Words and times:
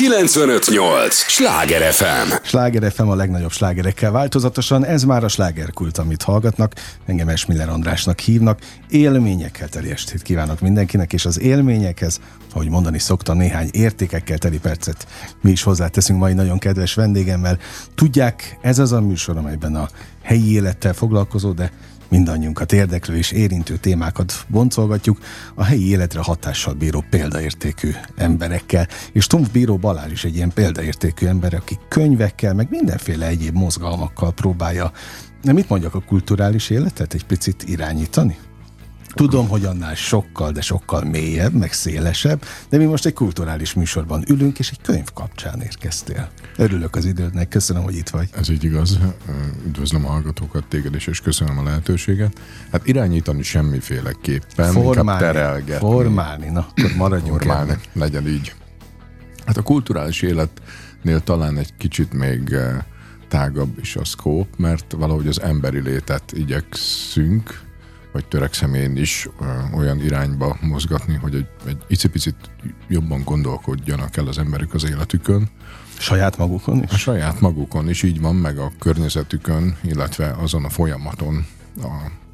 958! 0.00 1.14
Sláger 1.14 1.92
FM! 1.92 2.32
Sláger 2.42 2.92
FM 2.92 3.08
a 3.08 3.14
legnagyobb 3.14 3.50
slágerekkel 3.50 4.10
változatosan, 4.10 4.84
ez 4.84 5.02
már 5.02 5.24
a 5.24 5.28
slágerkult, 5.28 5.98
amit 5.98 6.22
hallgatnak. 6.22 6.74
Engem 7.06 7.28
Esmiller 7.28 7.68
Andrásnak 7.68 8.18
hívnak. 8.18 8.58
Élményekkel 8.90 9.68
teli 9.68 9.90
estét 9.90 10.22
kívánok 10.22 10.60
mindenkinek, 10.60 11.12
és 11.12 11.24
az 11.24 11.40
élményekhez, 11.40 12.20
ahogy 12.52 12.68
mondani 12.68 12.98
szoktam, 12.98 13.36
néhány 13.36 13.68
értékekkel 13.72 14.38
teli 14.38 14.58
percet 14.58 15.06
mi 15.40 15.50
is 15.50 15.62
hozzáteszünk 15.62 16.18
mai 16.18 16.32
nagyon 16.32 16.58
kedves 16.58 16.94
vendégemmel. 16.94 17.58
Tudják, 17.94 18.58
ez 18.60 18.78
az 18.78 18.92
a 18.92 19.00
műsor, 19.00 19.36
amelyben 19.36 19.74
a 19.74 19.88
helyi 20.22 20.52
élettel 20.52 20.92
foglalkozó, 20.92 21.52
de 21.52 21.72
mindannyiunkat 22.10 22.72
érdeklő 22.72 23.16
és 23.16 23.30
érintő 23.30 23.76
témákat 23.76 24.32
boncolgatjuk 24.48 25.18
a 25.54 25.64
helyi 25.64 25.88
életre 25.88 26.20
hatással 26.22 26.74
bíró 26.74 27.04
példaértékű 27.10 27.90
emberekkel. 28.16 28.86
És 29.12 29.26
Tomf 29.26 29.50
Bíró 29.50 29.76
Balázs 29.76 30.12
is 30.12 30.24
egy 30.24 30.36
ilyen 30.36 30.52
példaértékű 30.52 31.26
ember, 31.26 31.54
aki 31.54 31.78
könyvekkel, 31.88 32.54
meg 32.54 32.66
mindenféle 32.70 33.26
egyéb 33.26 33.54
mozgalmakkal 33.54 34.32
próbálja, 34.32 34.92
nem 35.42 35.54
mit 35.54 35.68
mondjak, 35.68 35.94
a 35.94 36.00
kulturális 36.00 36.70
életet 36.70 37.14
egy 37.14 37.24
picit 37.24 37.62
irányítani? 37.66 38.38
Tudom, 39.14 39.48
hogy 39.48 39.64
annál 39.64 39.94
sokkal, 39.94 40.52
de 40.52 40.60
sokkal 40.60 41.04
mélyebb, 41.04 41.52
meg 41.52 41.72
szélesebb, 41.72 42.44
de 42.68 42.76
mi 42.78 42.84
most 42.84 43.06
egy 43.06 43.12
kulturális 43.12 43.74
műsorban 43.74 44.24
ülünk, 44.28 44.58
és 44.58 44.70
egy 44.70 44.80
könyv 44.82 45.06
kapcsán 45.14 45.60
érkeztél. 45.60 46.30
Örülök 46.56 46.96
az 46.96 47.04
idődnek, 47.04 47.48
köszönöm, 47.48 47.82
hogy 47.82 47.96
itt 47.96 48.08
vagy. 48.08 48.28
Ez 48.32 48.48
így 48.48 48.64
igaz. 48.64 48.98
Üdvözlöm 49.66 50.06
a 50.06 50.08
hallgatókat, 50.08 50.64
téged 50.68 50.94
is, 50.94 51.06
és 51.06 51.20
köszönöm 51.20 51.58
a 51.58 51.62
lehetőséget. 51.62 52.40
Hát 52.72 52.86
irányítani 52.86 53.42
semmiféleképpen, 53.42 54.72
formálni, 54.72 55.20
terelgetni. 55.20 55.88
Formálni, 55.88 56.48
na, 56.48 56.66
akkor 56.76 56.94
maradjunk 56.96 57.38
Formálni, 57.38 57.70
ebben. 57.70 57.82
legyen 57.92 58.26
így. 58.28 58.54
Hát 59.46 59.56
a 59.56 59.62
kulturális 59.62 60.22
életnél 60.22 61.20
talán 61.24 61.58
egy 61.58 61.76
kicsit 61.76 62.12
még 62.12 62.56
tágabb 63.28 63.78
is 63.80 63.96
a 63.96 64.04
szkóp, 64.04 64.48
mert 64.56 64.92
valahogy 64.92 65.26
az 65.26 65.40
emberi 65.40 65.80
létet 65.80 66.32
igyekszünk 66.32 67.68
vagy 68.12 68.26
törekszem 68.26 68.74
én 68.74 68.96
is 68.96 69.28
olyan 69.74 70.00
irányba 70.00 70.56
mozgatni, 70.60 71.14
hogy 71.14 71.34
egy, 71.34 71.48
egy 71.66 71.82
icipicit 71.86 72.36
jobban 72.88 73.22
gondolkodjanak 73.24 74.16
el 74.16 74.26
az 74.26 74.38
emberek 74.38 74.74
az 74.74 74.84
életükön. 74.84 75.48
Saját 75.98 76.38
magukon 76.38 76.82
is? 76.82 76.90
A 76.90 76.96
saját 76.96 77.40
magukon 77.40 77.88
is, 77.88 78.02
így 78.02 78.20
van, 78.20 78.36
meg 78.36 78.58
a 78.58 78.72
környezetükön, 78.78 79.76
illetve 79.82 80.34
azon 80.38 80.64
a 80.64 80.68
folyamaton, 80.68 81.46
a, 81.82 81.88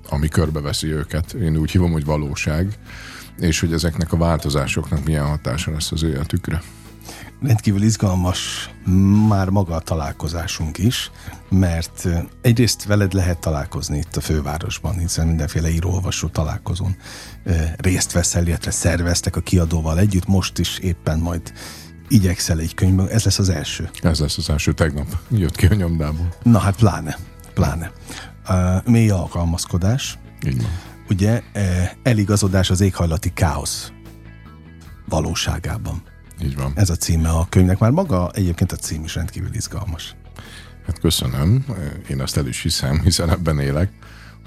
ami 0.08 0.28
körbeveszi 0.28 0.86
őket. 0.86 1.32
Én 1.32 1.56
úgy 1.56 1.70
hívom, 1.70 1.92
hogy 1.92 2.04
valóság, 2.04 2.78
és 3.38 3.60
hogy 3.60 3.72
ezeknek 3.72 4.12
a 4.12 4.16
változásoknak 4.16 5.04
milyen 5.04 5.26
hatása 5.26 5.70
lesz 5.70 5.92
az 5.92 6.02
életükre 6.02 6.62
rendkívül 7.42 7.82
izgalmas 7.82 8.70
már 9.28 9.48
maga 9.48 9.74
a 9.74 9.80
találkozásunk 9.80 10.78
is, 10.78 11.10
mert 11.48 12.08
egyrészt 12.40 12.84
veled 12.84 13.12
lehet 13.12 13.38
találkozni 13.38 13.98
itt 13.98 14.16
a 14.16 14.20
fővárosban, 14.20 14.98
hiszen 14.98 15.26
mindenféle 15.26 15.70
író-olvasó 15.70 16.28
találkozón 16.28 16.96
részt 17.76 18.12
veszel, 18.12 18.46
illetve 18.46 18.70
szerveztek 18.70 19.36
a 19.36 19.40
kiadóval 19.40 19.98
együtt, 19.98 20.26
most 20.26 20.58
is 20.58 20.78
éppen 20.78 21.18
majd 21.18 21.52
igyekszel 22.08 22.58
egy 22.58 22.74
könyvben, 22.74 23.08
ez 23.08 23.24
lesz 23.24 23.38
az 23.38 23.48
első. 23.48 23.90
Ez 24.02 24.20
lesz 24.20 24.38
az 24.38 24.50
első, 24.50 24.72
tegnap 24.72 25.06
jött 25.30 25.56
ki 25.56 25.66
a 25.66 25.74
nyomdából. 25.74 26.28
Na 26.42 26.58
hát 26.58 26.76
pláne, 26.76 27.16
pláne. 27.54 27.92
Uh, 28.48 28.84
mély 28.84 29.10
alkalmazkodás. 29.10 30.18
Így 30.46 30.62
van. 30.62 30.70
Ugye, 31.08 31.42
eligazodás 32.02 32.70
az 32.70 32.80
éghajlati 32.80 33.32
káosz 33.32 33.92
valóságában. 35.08 36.02
Így 36.42 36.56
van. 36.56 36.72
Ez 36.74 36.90
a 36.90 36.96
címe 36.96 37.28
a 37.28 37.46
könyvnek. 37.48 37.78
Már 37.78 37.90
maga 37.90 38.30
egyébként 38.30 38.72
a 38.72 38.76
cím 38.76 39.04
is 39.04 39.14
rendkívül 39.14 39.54
izgalmas. 39.54 40.14
Hát 40.86 41.00
köszönöm, 41.00 41.64
én 42.08 42.20
azt 42.20 42.36
el 42.36 42.46
is 42.46 42.62
hiszem, 42.62 43.00
hiszen 43.00 43.30
ebben 43.30 43.58
élek. 43.58 43.92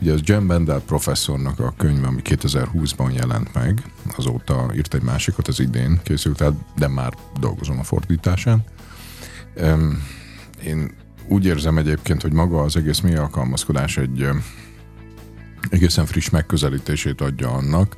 Ugye 0.01 0.13
az 0.13 0.21
Jen 0.23 0.47
Bendel 0.47 0.79
professzornak 0.79 1.59
a 1.59 1.73
könyve, 1.77 2.07
ami 2.07 2.21
2020-ban 2.23 3.13
jelent 3.13 3.53
meg, 3.53 3.91
azóta 4.17 4.71
írt 4.75 4.93
egy 4.93 5.01
másikat, 5.01 5.47
az 5.47 5.59
idén 5.59 5.99
készült 6.03 6.41
el, 6.41 6.65
de 6.77 6.87
már 6.87 7.13
dolgozom 7.39 7.79
a 7.79 7.83
fordításán. 7.83 8.63
Én 10.63 10.91
úgy 11.27 11.45
érzem 11.45 11.77
egyébként, 11.77 12.21
hogy 12.21 12.31
maga 12.31 12.61
az 12.61 12.75
egész 12.75 12.99
mi 12.99 13.15
alkalmazkodás 13.15 13.97
egy 13.97 14.27
egészen 15.69 16.05
friss 16.05 16.29
megközelítését 16.29 17.21
adja 17.21 17.51
annak, 17.51 17.97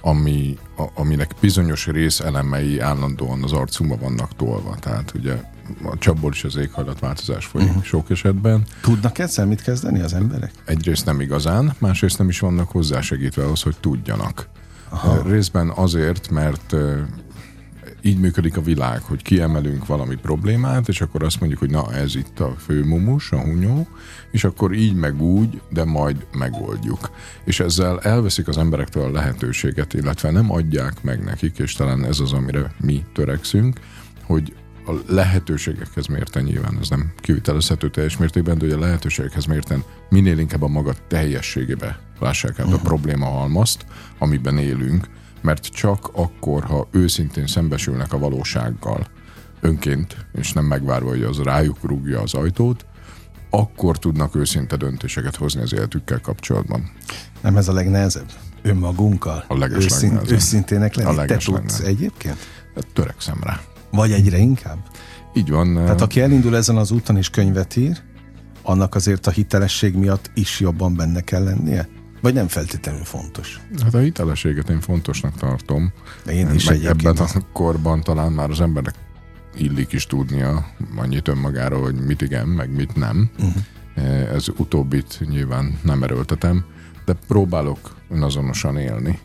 ami, 0.00 0.58
a, 0.76 0.84
aminek 0.94 1.34
bizonyos 1.40 1.86
részelemei 1.86 2.80
állandóan 2.80 3.42
az 3.42 3.52
arcunkba 3.52 3.96
vannak 3.96 4.36
tolva. 4.36 4.76
Tehát 4.80 5.12
ugye 5.14 5.34
a 5.82 5.98
csapból 5.98 6.32
is 6.32 6.44
az 6.44 6.56
éghajlatváltozás 6.56 7.46
folyik 7.46 7.68
uh-huh. 7.68 7.82
sok 7.82 8.10
esetben. 8.10 8.64
Tudnak 8.82 9.18
ezzel 9.18 9.46
mit 9.46 9.62
kezdeni 9.62 10.00
az 10.00 10.14
emberek? 10.14 10.52
Egyrészt 10.64 11.04
nem 11.04 11.20
igazán, 11.20 11.74
másrészt 11.78 12.18
nem 12.18 12.28
is 12.28 12.40
vannak 12.40 12.70
hozzásegítve 12.70 13.44
ahhoz, 13.44 13.62
hogy 13.62 13.76
tudjanak. 13.80 14.48
Aha. 14.88 15.22
Részben 15.22 15.72
azért, 15.74 16.30
mert 16.30 16.74
így 18.08 18.18
működik 18.18 18.56
a 18.56 18.62
világ, 18.62 19.02
hogy 19.02 19.22
kiemelünk 19.22 19.86
valami 19.86 20.14
problémát, 20.14 20.88
és 20.88 21.00
akkor 21.00 21.22
azt 21.22 21.40
mondjuk, 21.40 21.60
hogy 21.60 21.70
na 21.70 21.92
ez 21.92 22.14
itt 22.14 22.40
a 22.40 22.54
fő 22.58 22.84
mumus, 22.84 23.32
a 23.32 23.40
hunyó, 23.40 23.88
és 24.30 24.44
akkor 24.44 24.72
így 24.72 24.94
meg 24.94 25.22
úgy, 25.22 25.60
de 25.70 25.84
majd 25.84 26.26
megoldjuk. 26.32 27.10
És 27.44 27.60
ezzel 27.60 28.00
elveszik 28.00 28.48
az 28.48 28.58
emberektől 28.58 29.02
a 29.02 29.10
lehetőséget, 29.10 29.94
illetve 29.94 30.30
nem 30.30 30.52
adják 30.52 31.02
meg 31.02 31.24
nekik, 31.24 31.58
és 31.58 31.72
talán 31.72 32.04
ez 32.04 32.20
az, 32.20 32.32
amire 32.32 32.72
mi 32.80 33.04
törekszünk, 33.12 33.80
hogy 34.22 34.52
a 34.86 34.92
lehetőségekhez 35.06 36.06
mérten 36.06 36.42
nyilván 36.42 36.78
ez 36.80 36.88
nem 36.88 37.12
kivitelezhető 37.16 37.90
teljes 37.90 38.16
mértékben, 38.16 38.58
de 38.58 38.64
hogy 38.64 38.74
a 38.74 38.78
lehetőségekhez 38.78 39.44
mérten 39.44 39.82
minél 40.08 40.38
inkább 40.38 40.62
a 40.62 40.68
maga 40.68 40.94
teljességébe 41.08 41.98
lássák 42.20 42.58
át 42.58 42.66
uh-huh. 42.66 42.80
a 42.80 42.82
probléma 42.82 43.26
halmazt, 43.26 43.86
amiben 44.18 44.58
élünk, 44.58 45.06
mert 45.40 45.66
csak 45.66 46.10
akkor, 46.12 46.64
ha 46.64 46.88
őszintén 46.90 47.46
szembesülnek 47.46 48.12
a 48.12 48.18
valósággal 48.18 49.06
önként, 49.60 50.26
és 50.32 50.52
nem 50.52 50.64
megvárva, 50.64 51.08
hogy 51.08 51.22
az 51.22 51.38
rájuk 51.38 51.78
rúgja 51.82 52.20
az 52.20 52.34
ajtót, 52.34 52.86
akkor 53.50 53.98
tudnak 53.98 54.34
őszinte 54.34 54.76
döntéseket 54.76 55.36
hozni 55.36 55.60
az 55.60 55.72
életükkel 55.72 56.20
kapcsolatban. 56.20 56.90
Nem 57.40 57.56
ez 57.56 57.68
a 57.68 57.72
legnehezebb? 57.72 58.30
Önmagunkkal? 58.62 59.44
A 59.48 59.68
Őszint, 59.68 60.30
Őszintének 60.30 60.94
lenni? 60.94 61.18
A 61.18 61.24
Te 61.24 61.36
tudsz 61.36 61.80
egyébként? 61.80 62.36
Hát 62.74 62.86
törekszem 62.92 63.38
rá. 63.42 63.60
Vagy 63.90 64.12
egyre 64.12 64.38
inkább? 64.38 64.78
Így 65.34 65.50
van. 65.50 65.74
Tehát 65.74 66.00
aki 66.00 66.20
elindul 66.20 66.56
ezen 66.56 66.76
az 66.76 66.90
úton 66.90 67.16
és 67.16 67.30
könyvet 67.30 67.76
ír, 67.76 68.02
annak 68.62 68.94
azért 68.94 69.26
a 69.26 69.30
hitelesség 69.30 69.94
miatt 69.94 70.30
is 70.34 70.60
jobban 70.60 70.96
benne 70.96 71.20
kell 71.20 71.44
lennie? 71.44 71.88
Vagy 72.20 72.34
nem 72.34 72.48
feltétlenül 72.48 73.04
fontos? 73.04 73.60
Hát 73.82 73.94
a 73.94 73.98
hitelességet 73.98 74.70
én 74.70 74.80
fontosnak 74.80 75.34
tartom. 75.34 75.92
De 76.24 76.32
én 76.32 76.54
is 76.54 76.68
Meg 76.68 76.84
ebben 76.84 77.16
a 77.16 77.26
korban 77.52 78.02
talán 78.02 78.32
már 78.32 78.50
az 78.50 78.60
embernek 78.60 78.94
illik 79.56 79.92
is 79.92 80.06
tudnia 80.06 80.66
annyit 80.96 81.28
önmagáról, 81.28 81.82
hogy 81.82 81.94
mit 81.94 82.22
igen, 82.22 82.46
meg 82.48 82.74
mit 82.74 82.96
nem. 82.96 83.30
Uh-huh. 83.38 83.62
Ez 84.34 84.48
utóbbit 84.56 85.20
nyilván 85.28 85.78
nem 85.82 86.02
erőltetem, 86.02 86.64
de 87.04 87.12
próbálok 87.26 87.96
önazonosan 88.10 88.76
élni. 88.76 89.18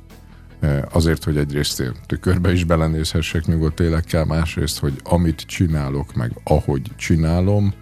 E, 0.60 0.88
azért, 0.92 1.24
hogy 1.24 1.38
egyrészt 1.38 1.94
tükörbe 2.06 2.52
is 2.52 2.64
belenézhessek 2.64 3.46
nyugodt 3.46 3.80
élekkel, 3.80 4.26
másrészt, 4.26 4.80
hogy 4.80 4.94
amit 5.04 5.42
csinálok, 5.42 6.16
meg 6.16 6.32
ahogy 6.44 6.92
csinálom, 6.96 7.74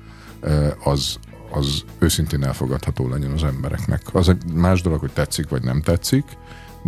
e, 0.42 0.76
az, 0.84 1.20
az 1.52 1.84
őszintén 2.00 2.44
elfogadható 2.44 3.08
legyen 3.08 3.32
az 3.32 3.44
embereknek. 3.44 4.02
Az 4.14 4.30
egy 4.30 4.44
más 4.54 4.82
dolog, 4.82 5.00
hogy 5.00 5.12
tetszik 5.12 5.50
vagy 5.50 5.64
nem 5.64 5.82
tetszik, 5.82 6.24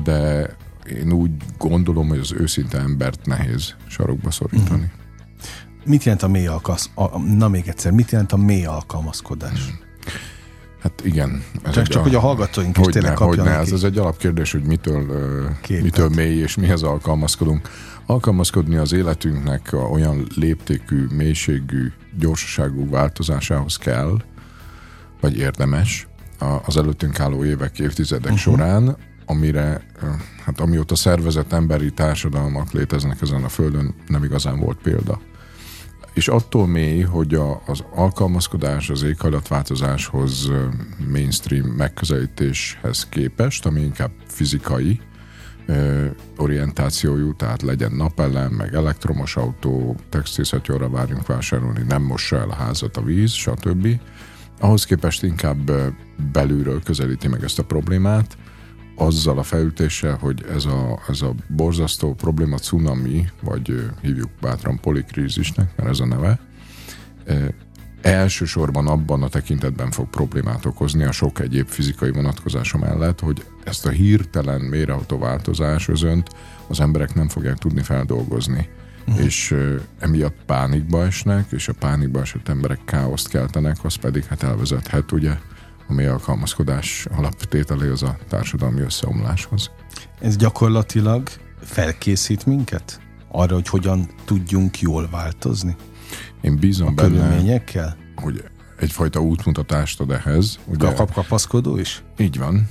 de 0.04 0.50
én 0.90 1.12
úgy 1.12 1.32
gondolom, 1.58 2.08
hogy 2.08 2.20
az 2.20 2.32
őszinte 2.32 2.78
embert 2.80 3.26
nehéz 3.26 3.76
sarokba 3.88 4.32
szorítani. 4.32 4.82
Uh-huh. 4.82 5.86
Mit 5.86 6.04
jelent 6.04 6.24
a 6.24 6.28
mély 6.28 6.48
alkalmazkodás? 6.48 7.38
Na 7.38 7.48
még 7.48 7.68
egyszer, 7.68 7.92
mit 7.92 8.12
jelent 8.12 8.32
a 8.32 8.38
mély 8.38 8.66
alkalmazkodás? 8.66 9.66
Hmm. 9.66 9.80
Hát 10.84 11.02
igen. 11.06 11.44
Ez 11.64 11.74
csak, 11.74 11.88
csak 11.88 12.02
a, 12.02 12.04
hogy 12.04 12.16
a 12.16 12.20
hallgatóink 12.20 12.78
is 12.78 12.86
tényleg 12.86 13.14
kapjanak 13.14 13.54
ne, 13.54 13.60
ez, 13.60 13.72
ez 13.72 13.84
egy 13.84 13.98
alapkérdés, 13.98 14.52
hogy 14.52 14.64
mitől, 14.64 15.06
mitől 15.68 16.10
mély 16.10 16.38
és 16.38 16.56
mihez 16.56 16.82
alkalmazkodunk. 16.82 17.70
Alkalmazkodni 18.06 18.76
az 18.76 18.94
életünknek 18.94 19.74
a 19.74 19.78
olyan 19.78 20.28
léptékű, 20.36 21.06
mélységű, 21.12 21.92
gyorsaságú 22.20 22.90
változásához 22.90 23.78
kell, 23.78 24.18
vagy 25.24 25.38
érdemes 25.38 26.08
az 26.66 26.78
előttünk 26.78 27.20
álló 27.20 27.46
évek, 27.46 27.80
évtizedek 27.80 28.32
uh-huh. 28.32 28.38
során, 28.38 28.98
amire, 29.26 29.86
hát 30.46 30.60
amióta 30.60 30.96
szervezett 30.96 31.54
emberi 31.54 31.92
társadalmak 31.92 32.72
léteznek 32.72 33.22
ezen 33.22 33.44
a 33.44 33.50
földön, 33.50 33.96
nem 34.08 34.24
igazán 34.24 34.60
volt 34.60 34.78
példa. 34.82 35.20
És 36.14 36.28
attól 36.28 36.68
mély, 36.68 37.02
hogy 37.02 37.34
a, 37.34 37.62
az 37.66 37.84
alkalmazkodás 37.96 38.90
az 38.90 39.04
éghajlatváltozáshoz 39.04 40.52
mainstream 41.12 41.66
megközelítéshez 41.66 43.08
képest, 43.10 43.66
ami 43.66 43.82
inkább 43.82 44.12
fizikai, 44.28 45.00
orientációjú, 46.38 47.36
tehát 47.36 47.62
legyen 47.62 47.92
napelem, 47.92 48.52
meg 48.52 48.74
elektromos 48.74 49.36
autó, 49.36 49.96
textilszatyorra 50.10 50.90
várjunk 50.90 51.28
vásárolni, 51.28 51.84
nem 51.88 52.02
mossa 52.02 52.38
el 52.38 52.50
a 52.50 52.56
házat 52.56 52.98
a 52.98 53.04
víz, 53.04 53.32
stb. 53.32 53.88
Ahhoz 54.60 54.86
képest 54.86 55.24
inkább 55.24 55.72
belülről 56.32 56.84
közelíti 56.84 57.28
meg 57.28 57.44
ezt 57.44 57.60
a 57.60 57.64
problémát, 57.64 58.38
azzal 58.96 59.38
a 59.38 59.44
felütéssel, 59.44 60.18
hogy 60.20 60.46
ez 60.54 60.66
a, 60.66 61.00
ez 61.08 61.22
a 61.22 61.34
borzasztó 61.48 62.14
probléma 62.14 62.58
cunami, 62.58 63.26
vagy 63.42 63.92
hívjuk 64.02 64.30
bátran 64.42 64.80
polikrízisnek, 64.80 65.76
mert 65.76 65.90
ez 65.90 66.00
a 66.00 66.06
neve, 66.06 66.40
elsősorban 68.02 68.88
abban 68.88 69.24
a 69.24 69.28
tekintetben 69.28 69.92
fog 69.92 70.10
problémát 70.10 70.66
okozni 70.66 71.04
a 71.04 71.12
sok 71.12 71.40
egyéb 71.40 71.68
fizikai 71.68 72.12
vonatkozása 72.12 72.78
mellett, 72.78 73.20
hogy 73.20 73.46
ezt 73.64 73.86
a 73.86 73.90
hirtelen 73.90 74.62
méreható 74.62 75.18
változás 75.18 75.88
özönt 75.88 76.30
az 76.68 76.80
emberek 76.80 77.14
nem 77.14 77.28
fogják 77.30 77.58
tudni 77.58 77.82
feldolgozni. 77.82 78.70
Uh-huh. 79.08 79.26
És 79.26 79.56
emiatt 80.00 80.38
pánikba 80.46 81.06
esnek, 81.06 81.52
és 81.52 81.68
a 81.68 81.74
pánikba 81.74 82.22
esett 82.22 82.50
emberek 82.50 82.80
káoszt 82.86 83.28
keltenek, 83.28 83.78
az 83.84 83.96
pedig 83.96 84.26
hát 84.26 84.44
elvezethet 84.44 85.12
ugye 85.12 85.32
a 85.88 85.94
mély 85.94 86.08
alkalmazkodás 86.08 87.08
alaptételéhez 87.16 88.02
a 88.02 88.18
társadalmi 88.28 88.82
összeomláshoz. 88.82 89.72
Ez 90.22 90.36
gyakorlatilag 90.36 91.30
felkészít 91.62 92.46
minket 92.46 93.00
arra, 93.32 93.54
hogy 93.54 93.68
hogyan 93.68 94.10
tudjunk 94.26 94.80
jól 94.80 95.10
változni? 95.12 95.76
Én 96.42 96.58
bízom 96.60 96.88
a 96.88 96.92
benne, 96.92 97.10
körülményekkel? 97.10 97.98
hogy 98.16 98.44
egyfajta 98.78 99.20
útmutatást 99.20 100.00
ad 100.00 100.12
ehhez. 100.12 100.60
Ugye, 100.66 100.88
a 100.88 100.94
kapkapaszkodó 100.94 101.78
is? 101.78 102.04
Így 102.18 102.38
van. 102.38 102.70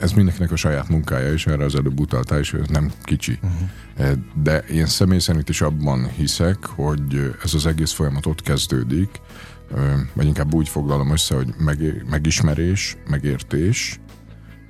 Ez 0.00 0.12
mindenkinek 0.12 0.52
a 0.52 0.56
saját 0.56 0.88
munkája, 0.88 1.32
és 1.32 1.46
erre 1.46 1.64
az 1.64 1.74
előbb 1.74 2.00
utaltál, 2.00 2.38
és 2.38 2.52
ez 2.52 2.68
nem 2.68 2.92
kicsi. 3.02 3.38
Uh-huh. 3.42 4.18
De 4.42 4.58
én 4.58 4.86
személy 4.86 5.18
szerint 5.18 5.48
is 5.48 5.60
abban 5.60 6.08
hiszek, 6.08 6.66
hogy 6.66 7.34
ez 7.44 7.54
az 7.54 7.66
egész 7.66 7.92
folyamat 7.92 8.26
ott 8.26 8.42
kezdődik, 8.42 9.20
vagy 10.12 10.26
inkább 10.26 10.54
úgy 10.54 10.68
foglalom 10.68 11.10
össze, 11.10 11.34
hogy 11.34 11.54
meg, 11.58 12.04
megismerés, 12.10 12.96
megértés, 13.08 14.00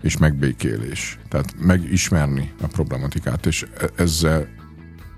és 0.02 0.16
megbékélés. 0.16 1.18
Tehát 1.28 1.54
megismerni 1.60 2.52
a 2.60 2.66
problematikát, 2.66 3.46
és 3.46 3.66
e, 3.78 3.88
ezzel 3.96 4.48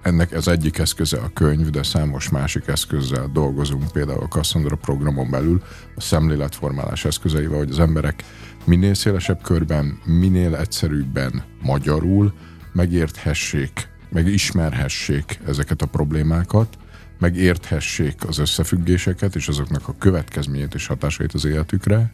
ennek 0.03 0.33
az 0.33 0.49
egyik 0.49 0.79
eszköze 0.79 1.19
a 1.19 1.31
könyv, 1.35 1.71
de 1.71 1.83
számos 1.83 2.29
másik 2.29 2.67
eszközzel 2.67 3.31
dolgozunk, 3.33 3.93
például 3.93 4.23
a 4.23 4.29
Cassandra 4.29 4.77
programon 4.77 5.31
belül, 5.31 5.63
a 5.97 6.01
szemléletformálás 6.01 7.05
eszközeivel, 7.05 7.59
hogy 7.59 7.71
az 7.71 7.79
emberek 7.79 8.25
minél 8.67 8.95
szélesebb 8.95 9.43
körben, 9.43 9.99
minél 10.05 10.57
egyszerűbben 10.57 11.43
magyarul 11.63 12.33
megérthessék, 12.73 13.89
megismerhessék 14.09 15.39
ezeket 15.47 15.83
a 15.83 15.87
problémákat, 15.87 16.79
megérthessék 17.19 18.15
az 18.27 18.39
összefüggéseket 18.39 19.35
és 19.35 19.49
azoknak 19.49 19.89
a 19.89 19.95
következményét 19.99 20.75
és 20.75 20.87
hatásait 20.87 21.33
az 21.33 21.45
életükre, 21.45 22.13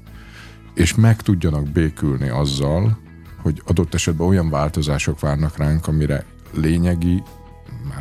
és 0.75 0.95
meg 0.95 1.23
tudjanak 1.23 1.69
békülni 1.69 2.29
azzal, 2.29 2.99
hogy 3.43 3.63
adott 3.67 3.95
esetben 3.95 4.27
olyan 4.27 4.51
változások 4.51 5.21
várnak 5.21 5.57
ránk, 5.57 5.87
amire 5.87 6.25
lényegi 6.55 7.23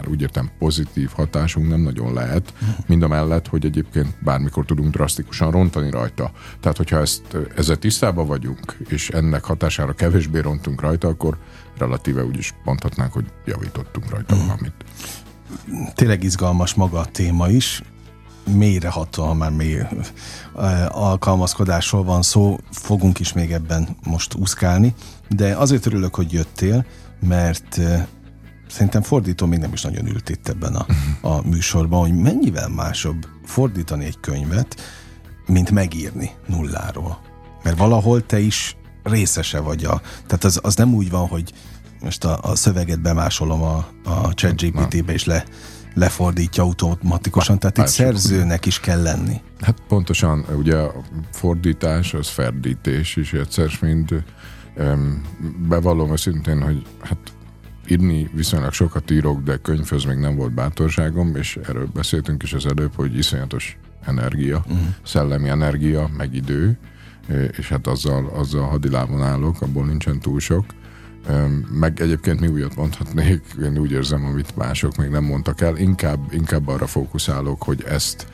már 0.01 0.09
úgy 0.09 0.21
értem 0.21 0.49
pozitív 0.59 1.09
hatásunk 1.15 1.69
nem 1.69 1.81
nagyon 1.81 2.13
lehet, 2.13 2.53
mind 2.85 3.03
a 3.03 3.07
mellett, 3.07 3.47
hogy 3.47 3.65
egyébként 3.65 4.15
bármikor 4.23 4.65
tudunk 4.65 4.93
drasztikusan 4.93 5.51
rontani 5.51 5.89
rajta. 5.89 6.31
Tehát, 6.59 6.77
hogyha 6.77 6.99
ezt, 6.99 7.37
ezzel 7.55 7.75
tisztában 7.75 8.27
vagyunk, 8.27 8.77
és 8.87 9.09
ennek 9.09 9.43
hatására 9.43 9.93
kevésbé 9.93 10.39
rontunk 10.39 10.81
rajta, 10.81 11.07
akkor 11.07 11.37
relatíve 11.77 12.25
úgy 12.25 12.37
is 12.37 12.53
mondhatnánk, 12.63 13.13
hogy 13.13 13.25
javítottunk 13.45 14.09
rajta 14.09 14.35
mm. 14.35 14.39
valamit. 14.39 14.73
Tényleg 15.95 16.23
izgalmas 16.23 16.73
maga 16.73 16.99
a 16.99 17.05
téma 17.05 17.49
is, 17.49 17.81
mélyrehatóan 18.55 19.37
már 19.37 19.51
mély 19.51 19.81
alkalmazkodásról 20.89 22.03
van 22.03 22.21
szó, 22.21 22.59
fogunk 22.71 23.19
is 23.19 23.33
még 23.33 23.51
ebben 23.51 23.87
most 24.03 24.33
úszkálni, 24.33 24.93
de 25.29 25.55
azért 25.55 25.85
örülök, 25.85 26.15
hogy 26.15 26.33
jöttél, 26.33 26.85
mert 27.27 27.79
szerintem 28.71 29.01
fordító 29.01 29.45
még 29.45 29.59
nem 29.59 29.73
is 29.73 29.81
nagyon 29.81 30.07
ült 30.07 30.29
itt 30.29 30.47
ebben 30.47 30.75
a, 30.75 30.85
a 31.21 31.47
műsorban, 31.47 31.99
hogy 31.99 32.15
mennyivel 32.15 32.69
másabb 32.69 33.27
fordítani 33.45 34.05
egy 34.05 34.19
könyvet, 34.19 34.81
mint 35.45 35.71
megírni 35.71 36.31
nulláról. 36.47 37.21
Mert 37.63 37.77
valahol 37.77 38.25
te 38.25 38.39
is 38.39 38.75
részese 39.03 39.59
vagy 39.59 39.83
a... 39.83 40.01
Tehát 40.27 40.43
az, 40.43 40.59
az 40.63 40.75
nem 40.75 40.93
úgy 40.93 41.09
van, 41.09 41.27
hogy 41.27 41.53
most 42.01 42.23
a, 42.23 42.39
a 42.41 42.55
szöveget 42.55 43.01
bemásolom 43.01 43.61
a, 43.61 43.87
a 44.03 44.33
ChatGPT-be 44.33 45.13
és 45.13 45.25
le, 45.25 45.45
lefordítja 45.93 46.63
automatikusan, 46.63 47.59
tehát 47.59 47.77
itt 47.77 47.87
szerzőnek 47.87 48.65
is 48.65 48.79
kell 48.79 49.01
lenni. 49.01 49.41
Hát 49.59 49.79
pontosan, 49.87 50.45
ugye 50.57 50.77
a 50.77 50.93
fordítás 51.31 52.13
az 52.13 52.27
ferdítés 52.29 53.15
is 53.15 53.33
egyszer, 53.33 53.69
mind 53.81 54.23
um, 54.77 55.21
bevallom 55.67 56.11
őszintén, 56.11 56.61
hogy 56.61 56.85
hát 57.01 57.17
írni 57.91 58.29
viszonylag 58.33 58.73
sokat 58.73 59.11
írok, 59.11 59.43
de 59.43 59.57
könyvhöz 59.57 60.03
még 60.03 60.17
nem 60.17 60.35
volt 60.35 60.53
bátorságom, 60.53 61.35
és 61.35 61.59
erről 61.67 61.87
beszéltünk 61.93 62.43
is 62.43 62.53
az 62.53 62.65
előbb, 62.65 62.95
hogy 62.95 63.17
iszonyatos 63.17 63.77
energia, 64.05 64.57
uh-huh. 64.57 64.79
szellemi 65.03 65.49
energia, 65.49 66.09
meg 66.17 66.33
idő, 66.35 66.77
és 67.57 67.69
hát 67.69 67.87
azzal, 67.87 68.31
azzal 68.35 68.67
hadilávon 68.67 69.23
állok, 69.23 69.61
abból 69.61 69.85
nincsen 69.85 70.19
túl 70.19 70.39
sok. 70.39 70.65
Meg 71.71 72.01
egyébként 72.01 72.39
mi 72.39 72.47
újat 72.47 72.75
mondhatnék, 72.75 73.43
én 73.63 73.77
úgy 73.77 73.91
érzem, 73.91 74.25
amit 74.25 74.55
mások 74.55 74.95
még 74.95 75.09
nem 75.09 75.23
mondtak 75.23 75.61
el, 75.61 75.77
inkább, 75.77 76.19
inkább 76.33 76.67
arra 76.67 76.87
fókuszálok, 76.87 77.63
hogy 77.63 77.83
ezt 77.87 78.27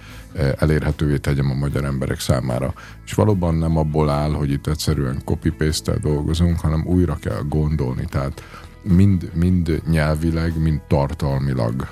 elérhetővé 0.58 1.18
tegyem 1.18 1.50
a 1.50 1.54
magyar 1.54 1.86
emberek 1.86 2.20
számára. 2.20 2.74
És 3.06 3.14
valóban 3.14 3.56
nem 3.56 3.78
abból 3.78 4.10
áll, 4.10 4.32
hogy 4.32 4.52
itt 4.52 4.68
egyszerűen 4.68 5.22
copy-paste 5.26 5.98
dolgozunk, 6.00 6.60
hanem 6.60 6.86
újra 6.86 7.16
kell 7.16 7.42
gondolni. 7.50 8.06
Tehát 8.10 8.44
mind, 8.88 9.32
mind 9.34 9.82
nyelvileg, 9.90 10.62
mind 10.62 10.82
tartalmilag 10.88 11.88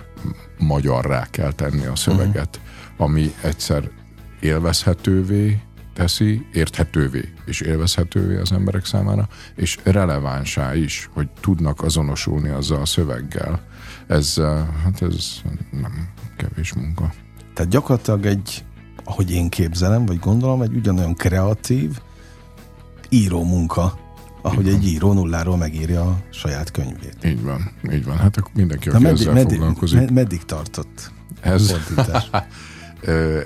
magyarrá 0.58 1.28
kell 1.30 1.52
tenni 1.52 1.86
a 1.86 1.96
szöveget, 1.96 2.60
uh-huh. 2.60 3.06
ami 3.06 3.34
egyszer 3.42 3.90
élvezhetővé 4.40 5.62
teszi, 5.94 6.46
érthetővé 6.54 7.34
és 7.46 7.62
élvezhetővé 7.62 8.38
az 8.38 8.52
emberek 8.52 8.86
számára, 8.86 9.28
és 9.56 9.78
relevánsá 9.84 10.76
is, 10.76 11.10
hogy 11.14 11.30
tudnak 11.40 11.84
azonosulni 11.84 12.50
azzal 12.50 12.82
a 12.82 12.86
szöveggel. 12.86 13.62
Ez, 14.08 14.34
eh, 14.38 14.66
hát 14.84 15.02
ez 15.02 15.42
nem 15.72 16.10
kevés 16.38 16.74
munka. 16.74 17.14
Tehát 17.54 17.72
gyakorlatilag 17.72 18.26
egy, 18.26 18.64
ahogy 19.04 19.32
én 19.32 19.50
képzelem, 19.50 20.06
vagy 20.06 20.20
gondolom, 20.20 20.62
egy 20.62 20.76
ugyanolyan 20.76 21.14
kreatív 21.14 22.00
író 23.10 23.44
munka, 23.44 24.05
ahogy 24.46 24.68
egy 24.68 24.88
író 24.88 25.14
nulláról 25.14 25.58
megírja 25.58 26.02
a 26.02 26.18
saját 26.30 26.72
könyvét. 26.72 27.18
Így 27.26 27.44
van, 27.44 27.72
így 27.92 28.06
van. 28.06 28.18
Hát 28.18 28.38
akkor 28.38 28.52
mindenki, 28.56 28.90
aki 28.90 29.04
meddig, 29.04 29.22
ezzel 29.22 29.34
meddig, 29.34 29.58
foglalkozik. 29.58 30.00
Med, 30.00 30.12
meddig 30.12 30.44
tartott 30.44 31.12
ez? 31.46 31.76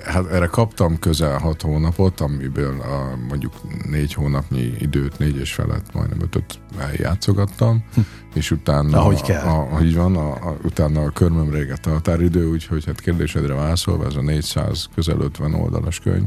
hát 0.04 0.30
erre 0.30 0.46
kaptam 0.46 0.98
közel 0.98 1.38
hat 1.38 1.62
hónapot, 1.62 2.20
amiből 2.20 2.80
a, 2.80 3.16
mondjuk 3.28 3.52
négy 3.90 4.14
hónapnyi 4.14 4.74
időt, 4.78 5.18
négy 5.18 5.36
és 5.36 5.52
felett, 5.52 5.92
majdnem 5.92 6.20
ötöt 6.20 6.60
játszogattam, 6.96 7.84
hm. 7.94 8.00
és 8.34 8.50
utána... 8.50 8.98
Ahogy 8.98 9.22
kell. 9.22 9.42
A, 9.42 9.76
a, 9.76 9.80
így 9.80 9.96
van, 9.96 10.16
a, 10.16 10.30
a, 10.30 10.56
utána 10.62 11.02
a 11.02 11.10
körmöm 11.10 11.50
régett 11.50 11.86
a 11.86 11.90
határidő, 11.90 12.50
úgyhogy 12.50 12.84
hát 12.84 13.00
kérdésedre 13.00 13.54
válaszolva, 13.54 14.06
ez 14.06 14.14
a 14.14 14.22
400, 14.22 14.88
közel 14.94 15.20
50 15.20 15.54
oldalas 15.54 16.00
könyv, 16.00 16.26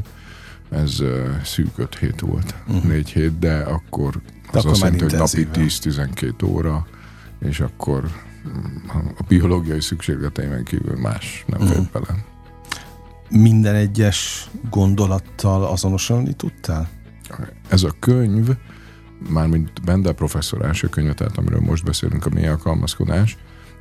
ez 0.74 1.02
szűk 1.44 1.78
5 1.78 1.98
hét 1.98 2.20
volt, 2.20 2.54
uh-huh. 2.66 2.84
4 2.84 3.10
hét, 3.10 3.38
de 3.38 3.58
akkor 3.58 4.20
az 4.52 4.64
azt 4.64 4.80
jelenti, 4.80 5.02
hogy 5.02 5.12
napi 5.12 5.48
10-12 5.52 6.44
óra, 6.44 6.86
és 7.38 7.60
akkor 7.60 8.10
mm, 8.48 8.88
a 9.18 9.22
biológiai 9.28 9.80
szükségleteimen 9.80 10.64
kívül 10.64 11.00
más 11.00 11.44
nem 11.46 11.60
uh-huh. 11.60 11.76
fért 11.76 11.90
bele. 11.90 12.24
Minden 13.30 13.74
egyes 13.74 14.50
gondolattal 14.70 15.64
azonosulni 15.64 16.32
tudtál? 16.32 16.88
Ez 17.68 17.82
a 17.82 17.94
könyv, 17.98 18.48
mármint 19.28 19.84
Bendel 19.84 20.12
professzor 20.12 20.64
első 20.64 20.88
könyve, 20.88 21.14
tehát 21.14 21.36
amiről 21.36 21.60
most 21.60 21.84
beszélünk, 21.84 22.26
a 22.26 22.30
mély 22.30 22.46
alkalmazkodás, 22.46 23.36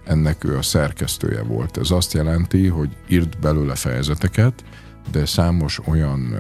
ennek 0.06 0.44
ő 0.44 0.58
a 0.58 0.62
szerkesztője 0.62 1.44
volt. 1.44 1.78
Ez 1.78 1.92
azt 1.92 2.14
jelenti, 2.14 2.68
hogy 2.68 2.98
írt 3.08 3.40
belőle 3.40 3.76
fejezeteket, 3.76 4.64
de 5.12 5.26
számos 5.26 5.80
olyan 5.88 6.36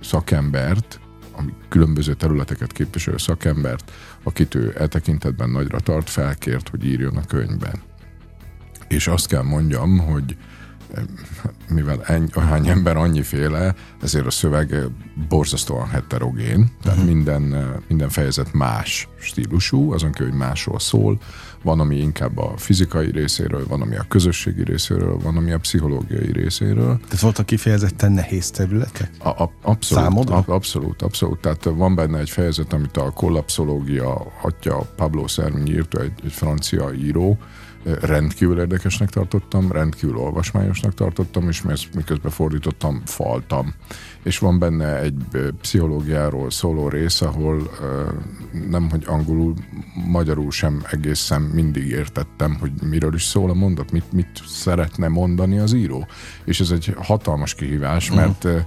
szakembert, 0.00 1.00
ami 1.32 1.52
különböző 1.68 2.14
területeket 2.14 2.72
képviselő 2.72 3.16
szakembert, 3.16 3.92
akit 4.22 4.54
ő 4.54 4.74
eltekintetben 4.78 5.50
nagyra 5.50 5.80
tart, 5.80 6.10
felkért, 6.10 6.68
hogy 6.68 6.84
írjon 6.84 7.16
a 7.16 7.24
könyvben. 7.24 7.82
És 8.88 9.06
azt 9.06 9.26
kell 9.26 9.42
mondjam, 9.42 9.98
hogy 9.98 10.36
mivel 11.68 12.02
ennyi, 12.04 12.26
ahány 12.32 12.68
ember 12.68 12.96
annyiféle, 12.96 13.74
ezért 14.02 14.26
a 14.26 14.30
szöveg 14.30 14.74
borzasztóan 15.28 15.88
heterogén, 15.88 16.70
tehát 16.82 16.98
uh-huh. 16.98 17.14
minden, 17.14 17.42
minden 17.88 18.08
fejezet 18.08 18.52
más 18.52 19.08
stílusú, 19.18 19.92
azon 19.92 20.12
kívül, 20.12 20.30
hogy 20.30 20.38
másról 20.38 20.78
szól, 20.78 21.18
van, 21.62 21.80
ami 21.80 21.96
inkább 21.96 22.38
a 22.38 22.52
fizikai 22.56 23.10
részéről, 23.10 23.66
van, 23.66 23.80
ami 23.80 23.96
a 23.96 24.04
közösségi 24.08 24.64
részéről, 24.64 25.18
van, 25.18 25.36
ami 25.36 25.52
a 25.52 25.58
pszichológiai 25.58 26.32
részéről. 26.32 27.00
Tehát 27.04 27.20
voltak 27.20 27.46
kifejezetten 27.46 28.12
nehéz 28.12 28.50
területek? 28.50 29.10
A, 29.18 29.28
a, 29.28 29.52
abszolút, 29.62 30.04
Számodra? 30.04 30.36
A, 30.36 30.44
abszolút, 30.46 31.02
abszolút. 31.02 31.38
Tehát 31.38 31.64
van 31.64 31.94
benne 31.94 32.18
egy 32.18 32.30
fejezet, 32.30 32.72
amit 32.72 32.96
a 32.96 33.10
kollapszológia 33.10 34.32
atya 34.42 34.78
Pablo 34.96 35.28
Szermi 35.28 35.70
írt, 35.70 35.98
egy, 35.98 36.12
egy 36.24 36.32
francia 36.32 36.92
író, 36.92 37.38
rendkívül 37.84 38.58
érdekesnek 38.58 39.10
tartottam, 39.10 39.72
rendkívül 39.72 40.16
olvasmányosnak 40.16 40.94
tartottam, 40.94 41.48
és 41.48 41.62
miközben 41.94 42.30
fordítottam, 42.30 43.02
faltam. 43.04 43.74
És 44.22 44.38
van 44.38 44.58
benne 44.58 44.98
egy 44.98 45.14
pszichológiáról 45.60 46.50
szóló 46.50 46.88
rész, 46.88 47.20
ahol 47.20 47.70
nem, 48.70 48.90
hogy 48.90 49.04
angolul, 49.06 49.54
magyarul 50.06 50.50
sem 50.50 50.82
egészen 50.90 51.42
mindig 51.42 51.86
értettem, 51.86 52.56
hogy 52.60 52.72
miről 52.82 53.14
is 53.14 53.24
szól 53.24 53.50
a 53.50 53.54
mondat, 53.54 53.90
mit, 53.90 54.12
mit 54.12 54.42
szeretne 54.46 55.08
mondani 55.08 55.58
az 55.58 55.72
író. 55.72 56.06
És 56.44 56.60
ez 56.60 56.70
egy 56.70 56.94
hatalmas 56.98 57.54
kihívás, 57.54 58.08
mhm. 58.08 58.18
mert 58.18 58.44
uh-huh. 58.44 58.62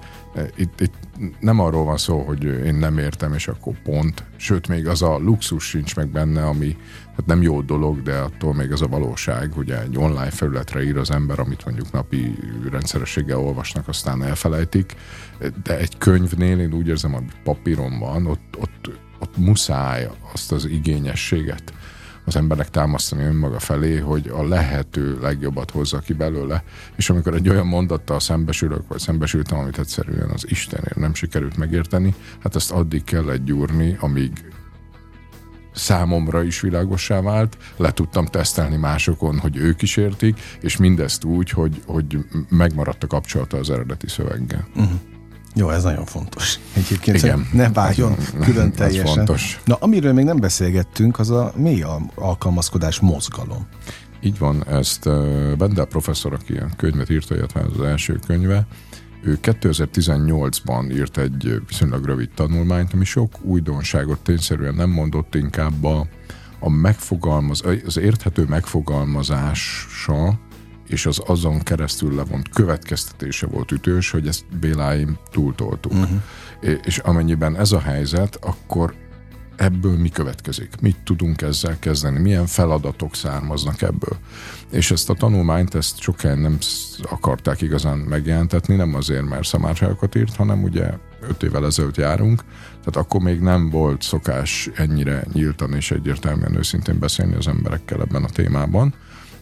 itt, 0.55 0.81
itt 0.81 0.93
nem 1.39 1.59
arról 1.59 1.83
van 1.83 1.97
szó, 1.97 2.19
hogy 2.19 2.43
én 2.43 2.75
nem 2.75 2.97
értem, 2.97 3.33
és 3.33 3.47
akkor 3.47 3.73
pont. 3.83 4.23
Sőt, 4.35 4.67
még 4.67 4.87
az 4.87 5.01
a 5.01 5.17
luxus 5.17 5.63
sincs 5.63 5.95
meg 5.95 6.07
benne, 6.07 6.45
ami 6.45 6.77
hát 7.15 7.25
nem 7.25 7.41
jó 7.41 7.61
dolog, 7.61 8.01
de 8.01 8.17
attól 8.17 8.53
még 8.53 8.71
az 8.71 8.81
a 8.81 8.87
valóság, 8.87 9.51
hogy 9.51 9.71
egy 9.71 9.97
online 9.97 10.29
felületre 10.29 10.83
ír 10.83 10.97
az 10.97 11.11
ember, 11.11 11.39
amit 11.39 11.65
mondjuk 11.65 11.91
napi 11.91 12.35
rendszerességgel 12.71 13.39
olvasnak, 13.39 13.87
aztán 13.87 14.23
elfelejtik. 14.23 14.95
De 15.63 15.77
egy 15.77 15.97
könyvnél 15.97 16.59
én 16.59 16.73
úgy 16.73 16.87
érzem, 16.87 17.11
hogy 17.11 17.23
papíron 17.43 17.99
van, 17.99 18.25
ott, 18.25 18.57
ott, 18.59 18.89
ott 19.19 19.37
muszáj 19.37 20.09
azt 20.33 20.51
az 20.51 20.65
igényességet 20.65 21.73
az 22.25 22.35
embernek 22.35 22.69
támasztani 22.69 23.23
önmaga 23.23 23.59
felé, 23.59 23.97
hogy 23.97 24.27
a 24.27 24.47
lehető 24.47 25.19
legjobbat 25.21 25.71
hozza 25.71 25.99
ki 25.99 26.13
belőle. 26.13 26.63
És 26.95 27.09
amikor 27.09 27.33
egy 27.33 27.49
olyan 27.49 27.67
mondattal 27.67 28.19
szembesülök, 28.19 28.87
vagy 28.87 28.99
szembesültem, 28.99 29.57
amit 29.57 29.79
egyszerűen 29.79 30.29
az 30.29 30.49
Istenért 30.49 30.95
nem 30.95 31.13
sikerült 31.13 31.57
megérteni, 31.57 32.15
hát 32.39 32.55
ezt 32.55 32.71
addig 32.71 33.03
kell 33.03 33.29
egy 33.29 33.43
gyúrni, 33.43 33.97
amíg 33.99 34.52
számomra 35.73 36.43
is 36.43 36.59
világossá 36.59 37.21
vált, 37.21 37.57
le 37.77 37.91
tudtam 37.91 38.25
tesztelni 38.25 38.75
másokon, 38.75 39.39
hogy 39.39 39.57
ők 39.57 39.81
is 39.81 39.97
értik, 39.97 40.39
és 40.61 40.77
mindezt 40.77 41.23
úgy, 41.23 41.49
hogy, 41.49 41.81
hogy 41.85 42.17
megmaradt 42.49 43.03
a 43.03 43.07
kapcsolata 43.07 43.57
az 43.57 43.69
eredeti 43.69 44.07
szöveggel. 44.07 44.67
Uh-huh. 44.75 44.99
Jó, 45.55 45.69
ez 45.69 45.83
nagyon 45.83 46.05
fontos. 46.05 46.59
Egyébként 46.73 47.17
Igen, 47.17 47.47
ne 47.51 47.69
váljon 47.69 48.15
ez, 48.19 48.33
külön 48.45 48.71
teljesen. 48.81 49.15
fontos. 49.15 49.61
Na, 49.65 49.75
amiről 49.75 50.13
még 50.13 50.25
nem 50.25 50.37
beszélgettünk, 50.37 51.19
az 51.19 51.29
a 51.29 51.53
mély 51.55 51.85
alkalmazkodás 52.15 52.99
mozgalom. 52.99 53.67
Így 54.21 54.37
van, 54.37 54.67
ezt 54.67 55.03
Bendel 55.57 55.85
professzor, 55.85 56.33
aki 56.33 56.53
a 56.53 56.67
könyvet 56.77 57.09
írta, 57.09 57.35
illetve 57.35 57.61
az 57.73 57.81
első 57.81 58.19
könyve, 58.27 58.67
ő 59.23 59.37
2018-ban 59.41 60.93
írt 60.93 61.17
egy 61.17 61.61
viszonylag 61.67 62.05
rövid 62.05 62.29
tanulmányt, 62.35 62.93
ami 62.93 63.05
sok 63.05 63.41
újdonságot 63.41 64.19
tényszerűen 64.19 64.75
nem 64.75 64.89
mondott, 64.89 65.35
inkább 65.35 65.83
a, 65.83 66.07
a 66.59 66.69
megfogalmaz, 66.69 67.63
az 67.85 67.97
érthető 67.97 68.45
megfogalmazása 68.47 70.39
és 70.87 71.05
az 71.05 71.21
azon 71.25 71.59
keresztül 71.59 72.15
levont 72.15 72.49
következtetése 72.49 73.47
volt 73.47 73.71
ütős, 73.71 74.09
hogy 74.09 74.27
ezt 74.27 74.45
Béláim 74.59 75.17
túltoltuk. 75.31 75.91
Uh-huh. 75.91 76.19
És 76.83 76.97
amennyiben 76.97 77.57
ez 77.57 77.71
a 77.71 77.79
helyzet, 77.79 78.35
akkor 78.41 78.93
ebből 79.55 79.97
mi 79.97 80.09
következik? 80.09 80.79
Mit 80.81 80.97
tudunk 81.03 81.41
ezzel 81.41 81.79
kezdeni? 81.79 82.19
Milyen 82.19 82.45
feladatok 82.45 83.15
származnak 83.15 83.81
ebből? 83.81 84.17
És 84.71 84.91
ezt 84.91 85.09
a 85.09 85.13
tanulmányt, 85.13 85.75
ezt 85.75 85.99
sokan 85.99 86.37
nem 86.37 86.57
akarták 87.09 87.61
igazán 87.61 87.97
megjelentetni, 87.97 88.75
nem 88.75 88.95
azért, 88.95 89.29
mert 89.29 89.43
szamárságokat 89.43 90.15
írt, 90.15 90.35
hanem 90.35 90.63
ugye 90.63 90.93
öt 91.29 91.43
évvel 91.43 91.65
ezelőtt 91.65 91.97
járunk, 91.97 92.43
tehát 92.69 92.95
akkor 92.95 93.21
még 93.21 93.39
nem 93.39 93.69
volt 93.69 94.01
szokás 94.01 94.69
ennyire 94.73 95.25
nyíltan 95.33 95.73
és 95.73 95.91
egyértelműen 95.91 96.55
őszintén 96.55 96.99
beszélni 96.99 97.35
az 97.35 97.47
emberekkel 97.47 98.01
ebben 98.01 98.23
a 98.23 98.29
témában. 98.29 98.93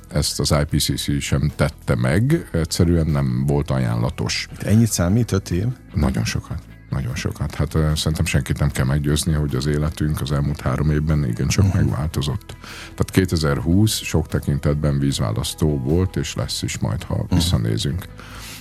Ezt 0.08 0.39
az 0.39 0.56
IPCC 0.62 1.22
sem 1.22 1.51
tette 1.56 1.96
meg, 1.96 2.50
egyszerűen 2.51 3.08
nem 3.08 3.46
volt 3.46 3.72
ajánlatos. 3.72 4.48
Ennyit 4.60 4.91
számít 4.91 5.32
öt 5.32 5.50
év? 5.50 5.65
Nagyon 5.94 6.25
sokat. 6.25 6.71
Nagyon 6.91 7.15
sokat. 7.15 7.55
Hát 7.55 7.71
szerintem 7.71 8.25
senkit 8.25 8.60
nem 8.60 8.69
kell 8.69 8.86
meggyőzni, 8.86 9.33
hogy 9.33 9.55
az 9.55 9.65
életünk 9.65 10.21
az 10.21 10.31
elmúlt 10.31 10.62
három 10.62 10.91
évben 10.91 11.25
igencsak 11.25 11.65
uh-huh. 11.65 11.81
megváltozott. 11.81 12.55
Tehát 12.81 13.12
2020 13.12 13.91
sok 13.91 14.27
tekintetben 14.27 15.00
vízválasztó 15.00 15.79
volt, 15.79 16.15
és 16.15 16.36
lesz 16.36 16.62
is 16.62 16.77
majd, 16.77 17.03
ha 17.03 17.13
uh-huh. 17.13 17.29
visszanézünk. 17.29 18.05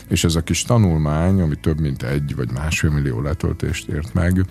És 0.09 0.25
ez 0.25 0.35
a 0.35 0.43
kis 0.43 0.63
tanulmány, 0.63 1.41
ami 1.41 1.55
több 1.55 1.81
mint 1.81 2.03
egy 2.03 2.35
vagy 2.37 2.51
másfél 2.53 2.91
millió 2.91 3.21
letöltést 3.21 3.89
ért 3.89 4.15
meg, 4.15 4.45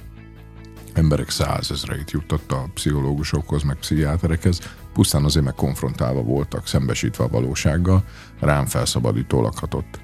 emberek 0.93 1.29
százezreit 1.29 2.11
jutott 2.11 2.51
a 2.51 2.69
pszichológusokhoz, 2.73 3.63
meg 3.63 3.75
pszichiáterekhez, 3.75 4.59
pusztán 4.93 5.23
azért 5.23 5.45
meg 5.45 5.53
konfrontálva 5.53 6.21
voltak, 6.21 6.67
szembesítve 6.67 7.23
a 7.23 7.27
valósággal, 7.27 8.03
rám 8.39 8.65
felszabadító 8.65 9.41
lakhatott. 9.41 9.99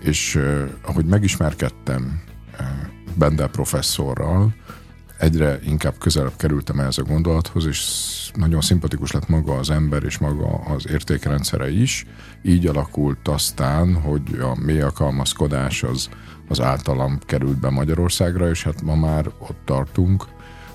És 0.00 0.34
uh, 0.34 0.68
ahogy 0.82 1.04
megismerkedtem 1.04 2.20
uh, 2.58 2.66
Bendel 3.14 3.48
professzorral 3.48 4.54
egyre 5.20 5.58
inkább 5.64 5.98
közelebb 5.98 6.36
kerültem 6.36 6.80
ehhez 6.80 6.98
a 6.98 7.02
gondolathoz, 7.02 7.66
és 7.66 7.80
nagyon 8.34 8.60
szimpatikus 8.60 9.12
lett 9.12 9.28
maga 9.28 9.54
az 9.54 9.70
ember 9.70 10.02
és 10.02 10.18
maga 10.18 10.46
az 10.46 10.88
értékrendszere 10.88 11.70
is. 11.70 12.06
Így 12.42 12.66
alakult 12.66 13.28
aztán, 13.28 13.94
hogy 13.94 14.38
a 14.40 14.60
mély 14.60 14.80
alkalmazkodás 14.80 15.82
az, 15.82 16.08
az 16.48 16.60
általam 16.60 17.18
került 17.26 17.60
be 17.60 17.70
Magyarországra, 17.70 18.48
és 18.50 18.62
hát 18.62 18.82
ma 18.82 18.94
már 18.94 19.26
ott 19.38 19.58
tartunk, 19.64 20.26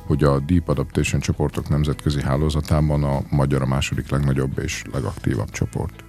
hogy 0.05 0.23
a 0.23 0.39
Deep 0.39 0.69
Adaptation 0.69 1.21
csoportok 1.21 1.69
nemzetközi 1.69 2.21
hálózatában 2.21 3.03
a 3.03 3.21
magyar 3.29 3.61
a 3.61 3.65
második 3.65 4.09
legnagyobb 4.09 4.59
és 4.59 4.83
legaktívabb 4.93 5.49
csoport. 5.49 6.03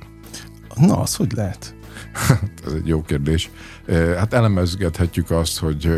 Na, 0.74 0.98
az 1.00 1.14
hogy 1.14 1.32
lehet? 1.32 1.74
Ez 2.66 2.72
egy 2.72 2.86
jó 2.86 3.02
kérdés. 3.02 3.50
Hát 4.16 4.32
elemezgethetjük 4.32 5.30
azt, 5.30 5.58
hogy 5.58 5.90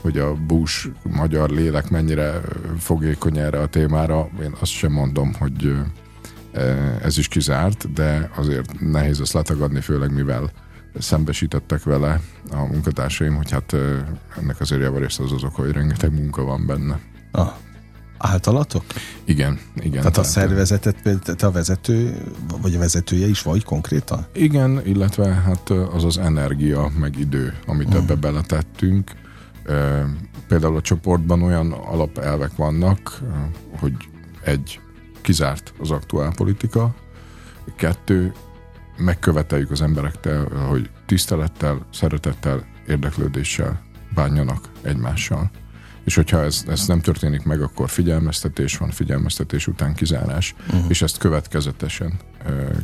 hogy 0.00 0.18
a 0.18 0.34
Bush 0.34 0.88
magyar 1.02 1.50
lélek 1.50 1.90
mennyire 1.90 2.40
fogékony 2.78 3.38
erre 3.38 3.60
a 3.60 3.66
témára. 3.66 4.28
Én 4.42 4.52
azt 4.60 4.70
sem 4.70 4.92
mondom, 4.92 5.32
hogy 5.38 5.76
ez 7.02 7.18
is 7.18 7.28
kizárt, 7.28 7.92
de 7.92 8.30
azért 8.36 8.80
nehéz 8.80 9.20
ezt 9.20 9.32
letagadni, 9.32 9.80
főleg 9.80 10.12
mivel 10.12 10.50
szembesítettek 10.98 11.82
vele 11.82 12.20
a 12.50 12.56
munkatársaim, 12.56 13.34
hogy 13.34 13.50
hát 13.50 13.76
ennek 14.36 14.60
azért 14.60 14.80
javarészt 14.80 15.20
az 15.20 15.32
azok, 15.32 15.54
hogy 15.54 15.72
rengeteg 15.72 16.12
munka 16.12 16.44
van 16.44 16.66
benne. 16.66 16.98
Ah, 17.30 17.52
általatok? 18.18 18.84
Igen, 19.24 19.58
igen. 19.76 19.98
Tehát 19.98 20.16
a 20.16 20.22
szervezetet, 20.22 21.18
te 21.36 21.46
a 21.46 21.50
vezető, 21.50 22.22
vagy 22.62 22.74
a 22.74 22.78
vezetője 22.78 23.26
is 23.26 23.42
vagy 23.42 23.64
konkrétan? 23.64 24.26
Igen, 24.32 24.80
illetve 24.86 25.26
hát 25.26 25.70
az 25.70 26.04
az 26.04 26.18
energia, 26.18 26.90
meg 26.98 27.18
idő, 27.18 27.54
amit 27.66 27.86
uh-huh. 27.86 28.02
ebbe 28.02 28.14
beletettünk. 28.14 29.12
Például 30.48 30.76
a 30.76 30.80
csoportban 30.80 31.42
olyan 31.42 31.72
alapelvek 31.72 32.56
vannak, 32.56 33.18
hogy 33.78 33.94
egy, 34.44 34.80
kizárt 35.20 35.72
az 35.80 35.90
aktuál 35.90 36.32
politika, 36.36 36.94
kettő, 37.76 38.32
megköveteljük 38.96 39.70
az 39.70 39.82
emberektől, 39.82 40.58
hogy 40.68 40.90
tisztelettel, 41.06 41.86
szeretettel, 41.92 42.66
érdeklődéssel 42.86 43.82
bánjanak 44.14 44.68
egymással 44.82 45.50
és 46.08 46.14
hogyha 46.14 46.42
ez, 46.42 46.64
ez 46.68 46.86
nem 46.86 47.00
történik 47.00 47.42
meg, 47.42 47.60
akkor 47.60 47.90
figyelmeztetés 47.90 48.76
van, 48.76 48.90
figyelmeztetés 48.90 49.66
után 49.66 49.94
kizárás, 49.94 50.54
uh-huh. 50.66 50.84
és 50.88 51.02
ezt 51.02 51.18
következetesen 51.18 52.12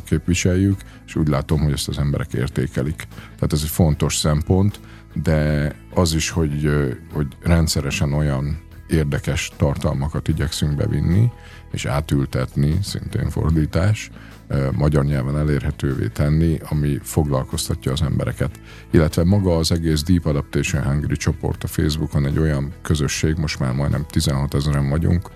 képviseljük, 0.03 0.81
és 1.05 1.15
úgy 1.15 1.27
látom, 1.27 1.59
hogy 1.59 1.71
ezt 1.71 1.87
az 1.87 1.97
emberek 1.97 2.33
értékelik. 2.33 3.07
Tehát 3.35 3.53
ez 3.53 3.61
egy 3.63 3.69
fontos 3.69 4.17
szempont, 4.17 4.79
de 5.13 5.71
az 5.93 6.13
is, 6.13 6.29
hogy, 6.29 6.69
hogy 7.13 7.27
rendszeresen 7.41 8.13
olyan 8.13 8.59
érdekes 8.87 9.51
tartalmakat 9.57 10.27
igyekszünk 10.27 10.75
bevinni, 10.75 11.31
és 11.71 11.85
átültetni, 11.85 12.77
szintén 12.81 13.29
fordítás, 13.29 14.11
magyar 14.75 15.05
nyelven 15.05 15.37
elérhetővé 15.37 16.07
tenni, 16.07 16.59
ami 16.69 16.99
foglalkoztatja 17.01 17.91
az 17.91 18.01
embereket. 18.01 18.59
Illetve 18.91 19.23
maga 19.23 19.57
az 19.57 19.71
egész 19.71 20.03
Deep 20.03 20.25
Adaptation 20.25 20.83
Hungary 20.83 21.15
csoport 21.15 21.63
a 21.63 21.67
Facebookon 21.67 22.25
egy 22.25 22.39
olyan 22.39 22.73
közösség, 22.81 23.37
most 23.37 23.59
már 23.59 23.73
majdnem 23.73 24.05
16 24.09 24.53
ezeren 24.53 24.89
vagyunk, 24.89 25.29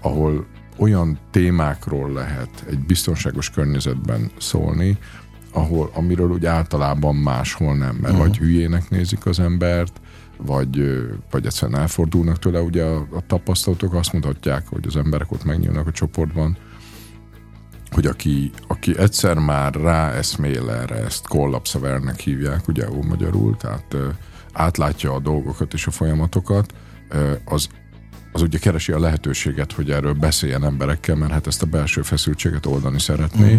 ahol 0.00 0.46
olyan 0.78 1.18
témákról 1.30 2.12
lehet 2.12 2.64
egy 2.68 2.78
biztonságos 2.78 3.50
környezetben 3.50 4.30
szólni, 4.38 4.98
ahol, 5.52 5.90
amiről 5.94 6.30
úgy 6.30 6.46
általában 6.46 7.16
máshol 7.16 7.76
nem, 7.76 7.96
mert 7.96 8.14
uh-huh. 8.14 8.26
vagy 8.26 8.38
hülyének 8.38 8.90
nézik 8.90 9.26
az 9.26 9.40
embert, 9.40 10.00
vagy, 10.36 11.00
vagy 11.30 11.46
egyszerűen 11.46 11.80
elfordulnak 11.80 12.38
tőle. 12.38 12.60
Ugye 12.60 12.84
a, 12.84 12.96
a 12.96 13.26
tapasztalatok 13.26 13.94
azt 13.94 14.12
mutatják, 14.12 14.66
hogy 14.68 14.86
az 14.86 14.96
emberek 14.96 15.32
ott 15.32 15.44
megnyílnak 15.44 15.86
a 15.86 15.92
csoportban, 15.92 16.56
hogy 17.98 18.06
aki, 18.06 18.50
aki 18.66 18.98
egyszer 18.98 19.38
már 19.38 19.74
rá 19.74 20.10
eszmél 20.12 20.70
erre, 20.70 20.94
ezt 20.94 21.28
kollapszavernek 21.28 22.20
hívják, 22.20 22.68
ugye 22.68 22.90
ó 22.90 23.02
magyarul, 23.02 23.56
tehát 23.56 23.96
átlátja 24.52 25.12
a 25.12 25.18
dolgokat 25.18 25.72
és 25.72 25.86
a 25.86 25.90
folyamatokat, 25.90 26.74
az, 27.44 27.68
az 28.32 28.42
ugye 28.42 28.58
keresi 28.58 28.92
a 28.92 28.98
lehetőséget, 28.98 29.72
hogy 29.72 29.90
erről 29.90 30.12
beszéljen 30.12 30.64
emberekkel, 30.64 31.14
mert 31.14 31.32
hát 31.32 31.46
ezt 31.46 31.62
a 31.62 31.66
belső 31.66 32.02
feszültséget 32.02 32.66
oldani 32.66 33.00
szeretné, 33.00 33.54
mm. 33.54 33.58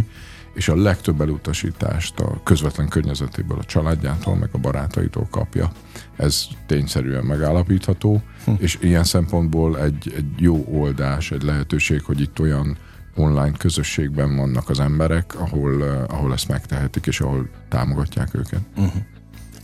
és 0.53 0.67
a 0.67 0.75
legtöbb 0.75 1.21
elutasítást 1.21 2.19
a 2.19 2.41
közvetlen 2.43 2.87
környezetéből, 2.87 3.57
a 3.57 3.63
családjától, 3.63 4.35
meg 4.35 4.49
a 4.51 4.57
barátaitól 4.57 5.27
kapja. 5.31 5.71
Ez 6.15 6.43
tényszerűen 6.67 7.23
megállapítható, 7.23 8.21
hm. 8.45 8.51
és 8.57 8.77
ilyen 8.81 9.03
szempontból 9.03 9.79
egy, 9.79 10.13
egy 10.15 10.25
jó 10.37 10.65
oldás, 10.71 11.31
egy 11.31 11.43
lehetőség, 11.43 12.03
hogy 12.03 12.21
itt 12.21 12.39
olyan 12.39 12.77
online 13.15 13.51
közösségben 13.57 14.35
vannak 14.35 14.69
az 14.69 14.79
emberek, 14.79 15.39
ahol, 15.39 15.71
uh, 15.71 16.03
ahol 16.07 16.33
ezt 16.33 16.47
megtehetik, 16.47 17.05
és 17.05 17.21
ahol 17.21 17.49
támogatják 17.69 18.33
őket. 18.33 18.61
Uh-huh. 18.77 19.01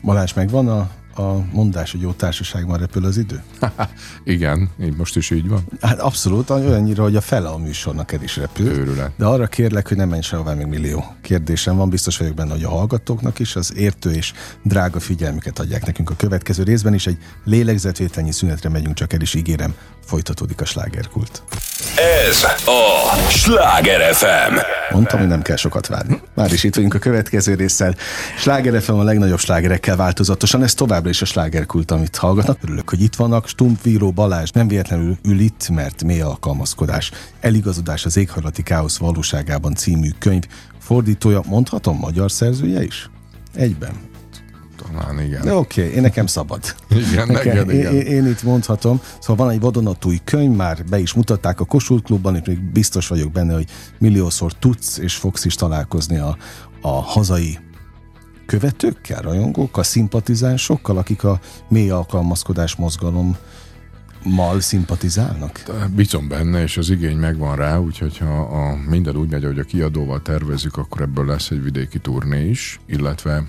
Balázs, 0.03 0.33
megvan 0.33 0.67
a 0.67 0.89
a 1.17 1.45
mondás, 1.51 1.91
hogy 1.91 2.01
jó 2.01 2.12
társaságban 2.12 2.77
repül 2.77 3.05
az 3.05 3.17
idő? 3.17 3.43
Igen, 4.24 4.69
így 4.81 4.95
most 4.95 5.15
is 5.15 5.29
így 5.29 5.48
van. 5.48 5.63
Hát 5.81 6.00
abszolút, 6.00 6.50
olyannyira, 6.50 7.03
hogy 7.03 7.15
a 7.15 7.22
fele 7.22 7.50
a 7.50 7.57
műsornak 7.57 8.12
el 8.12 8.22
is 8.22 8.38
repül. 8.38 8.67
Őrület. 8.67 9.12
De 9.17 9.25
arra 9.25 9.48
kérlek, 9.48 9.88
hogy 9.88 9.98
ne 9.98 10.05
menj 10.05 10.22
sehová 10.22 10.53
még 10.53 10.65
millió 10.65 11.15
kérdésem 11.22 11.75
van. 11.75 11.89
Biztos 11.89 12.17
vagyok 12.17 12.34
benne, 12.34 12.51
hogy 12.51 12.63
a 12.63 12.69
hallgatóknak 12.69 13.39
is 13.39 13.55
az 13.55 13.75
értő 13.75 14.12
és 14.12 14.34
drága 14.63 15.00
figyelmüket 15.00 15.60
adják 15.60 15.86
nekünk 15.86 16.10
a 16.10 16.15
következő 16.15 16.63
részben 16.63 16.93
is. 16.93 17.07
Egy 17.07 17.17
lélegzetvételnyi 17.43 18.31
szünetre 18.31 18.69
megyünk, 18.69 18.95
csak 18.95 19.13
el 19.13 19.22
is 19.22 19.34
ígérem, 19.34 19.75
folytatódik 20.05 20.62
a 20.62 20.65
slágerkult. 20.65 21.43
Ez 22.27 22.43
a 22.65 23.29
Sláger 23.29 24.13
FM. 24.13 24.75
Mondtam, 24.92 25.20
hogy 25.20 25.27
nem 25.27 25.42
kell 25.42 25.56
sokat 25.56 25.88
várni. 25.88 26.22
Már 26.34 26.54
is 26.54 26.63
itt 26.63 26.75
vagyunk 26.75 26.94
a 26.94 27.00
következő 27.00 27.54
résszel. 27.54 27.96
Sláger 28.38 28.82
FM 28.82 28.92
a 28.92 29.04
legnagyobb 29.04 29.39
slágerekkel 29.39 29.96
változatosan. 29.96 30.63
Ez 30.63 30.74
továbbra 30.74 31.10
is 31.10 31.22
a 31.22 31.25
slágerkult, 31.25 31.92
amit 31.92 32.15
hallgatnak. 32.15 32.58
Örülök, 32.63 32.89
hogy 32.89 33.01
itt 33.01 33.15
vannak. 33.15 33.48
Stumpvíró 33.48 34.12
Balázs 34.12 34.50
nem 34.50 34.68
véletlenül 34.68 35.18
ül 35.24 35.39
itt, 35.39 35.70
mert 35.70 36.04
mély 36.04 36.22
alkalmazkodás. 36.22 37.12
Eligazodás 37.39 38.06
az 38.06 38.18
éghajlati 38.18 38.63
káosz 38.63 38.98
valóságában 38.98 39.75
című 39.75 40.10
könyv 40.20 40.44
fordítója, 40.80 41.42
mondhatom, 41.48 41.98
magyar 41.98 42.32
szerzője 42.32 42.84
is? 42.84 43.10
Egyben. 43.56 44.14
Talán 44.92 45.20
igen. 45.20 45.42
De 45.42 45.54
oké, 45.54 45.82
okay, 45.82 45.94
én 45.94 46.01
nekem 46.01 46.25
szabad. 46.25 46.75
Igen, 46.89 47.27
neked, 47.27 47.70
igen. 47.70 47.94
Én, 47.94 48.01
én, 48.01 48.25
itt 48.25 48.44
mondhatom. 48.44 49.01
Szóval 49.20 49.46
van 49.46 49.56
egy 49.56 49.62
vadonatúj 49.62 50.20
könyv, 50.24 50.56
már 50.56 50.84
be 50.89 51.00
is 51.00 51.13
mutatták 51.13 51.60
a 51.60 51.65
Kossuth 51.65 52.04
Klubban, 52.04 52.36
és 52.36 52.42
még 52.46 52.60
biztos 52.60 53.08
vagyok 53.08 53.32
benne, 53.32 53.54
hogy 53.54 53.65
milliószor 54.00 54.54
tudsz 54.54 54.98
és 54.98 55.15
fogsz 55.15 55.46
is 55.46 55.56
találkozni 55.56 56.18
a, 56.18 56.38
a 56.82 57.01
hazai 57.01 57.58
követőkkel, 58.46 59.22
rajongókkal, 59.22 59.84
szimpatizánsokkal, 59.84 60.98
akik 60.98 61.24
a 61.24 61.39
mély 61.68 61.89
alkalmazkodás 61.89 62.75
mozgalom 62.75 63.38
mal 64.24 64.60
szimpatizálnak? 64.60 65.63
Bízom 65.96 66.27
benne, 66.27 66.62
és 66.62 66.77
az 66.77 66.89
igény 66.89 67.18
megvan 67.18 67.56
rá, 67.56 67.77
úgyhogy 67.77 68.18
ha 68.18 68.39
a, 68.42 68.77
minden 68.89 69.15
úgy 69.15 69.30
megy, 69.30 69.44
hogy 69.44 69.60
a 69.60 69.63
kiadóval 69.63 70.22
tervezik, 70.22 70.77
akkor 70.77 71.01
ebből 71.01 71.25
lesz 71.25 71.50
egy 71.50 71.63
vidéki 71.63 72.00
turné 72.00 72.50
is, 72.50 72.80
illetve 72.86 73.44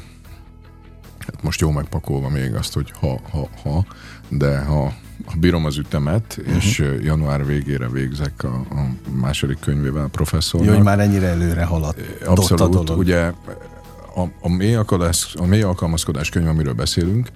hát 1.26 1.42
most 1.42 1.60
jó 1.60 1.70
megpakolva 1.70 2.28
még 2.28 2.54
azt, 2.54 2.74
hogy 2.74 2.92
ha, 3.00 3.20
ha, 3.30 3.48
ha, 3.62 3.86
de 4.28 4.58
ha, 4.58 4.92
ha 5.24 5.34
bírom 5.38 5.64
az 5.64 5.76
ütemet, 5.76 6.36
uh-huh. 6.38 6.56
és 6.56 6.78
január 7.02 7.46
végére 7.46 7.88
végzek 7.88 8.44
a, 8.44 8.54
a 8.70 8.88
második 9.14 9.58
könyvével 9.58 10.04
a 10.04 10.08
professzornak. 10.08 10.70
Jó, 10.70 10.76
hogy 10.76 10.84
már 10.84 11.00
ennyire 11.00 11.26
előre 11.26 11.64
haladt. 11.64 12.00
Abszolút, 12.24 12.90
ugye 12.90 13.32
a, 14.14 14.22
a, 14.40 14.48
mély 14.48 14.74
alkalmaz, 14.74 15.26
a 15.34 15.44
mély 15.44 15.62
alkalmazkodás 15.62 16.28
könyv, 16.28 16.48
amiről 16.48 16.74
beszélünk, 16.74 17.28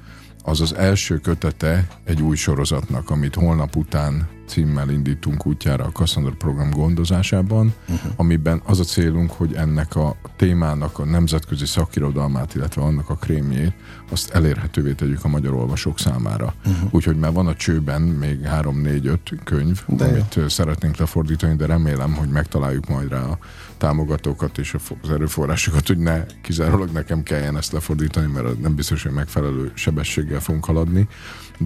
az 0.45 0.61
az 0.61 0.75
első 0.75 1.19
kötete 1.19 1.87
egy 2.05 2.23
új 2.23 2.37
sorozatnak, 2.37 3.11
amit 3.11 3.35
holnap 3.35 3.77
után 3.77 4.29
címmel 4.51 4.91
indítunk 4.91 5.47
útjára 5.47 5.85
a 5.85 5.91
Cassandra 5.91 6.33
program 6.39 6.71
gondozásában, 6.71 7.75
uh-huh. 7.89 8.13
amiben 8.17 8.63
az 8.65 8.81
a 8.81 8.85
célunk, 8.85 9.31
hogy 9.31 9.55
ennek 9.55 9.97
a 9.97 10.17
témának 10.37 10.99
a 10.99 11.05
nemzetközi 11.05 11.67
szakirodalmát, 11.67 12.55
illetve 12.55 12.83
annak 12.83 13.09
a 13.09 13.15
krémjét, 13.15 13.73
azt 14.11 14.31
elérhetővé 14.31 14.93
tegyük 14.93 15.25
a 15.25 15.29
magyar 15.29 15.53
olvasók 15.53 15.99
számára. 15.99 16.55
Uh-huh. 16.67 16.95
Úgyhogy 16.95 17.17
már 17.17 17.33
van 17.33 17.47
a 17.47 17.55
csőben 17.55 18.03
még 18.03 18.41
3-4-5 18.45 19.19
könyv, 19.45 19.83
de 19.87 20.05
amit 20.05 20.35
jó. 20.35 20.49
szeretnénk 20.49 20.97
lefordítani, 20.97 21.57
de 21.57 21.67
remélem, 21.67 22.13
hogy 22.13 22.29
megtaláljuk 22.29 22.89
majd 22.89 23.09
rá 23.09 23.23
a 23.23 23.39
támogatókat 23.79 24.59
és 24.59 24.77
az 25.03 25.11
erőforrásokat, 25.11 25.87
hogy 25.87 25.99
ne 25.99 26.25
kizárólag 26.43 26.91
nekem 26.93 27.23
kelljen 27.23 27.57
ezt 27.57 27.73
lefordítani, 27.73 28.33
mert 28.33 28.61
nem 28.61 28.75
biztos, 28.75 29.03
hogy 29.03 29.13
megfelelő 29.13 29.71
sebességgel 29.75 30.41
fogunk 30.41 30.65
haladni 30.65 31.09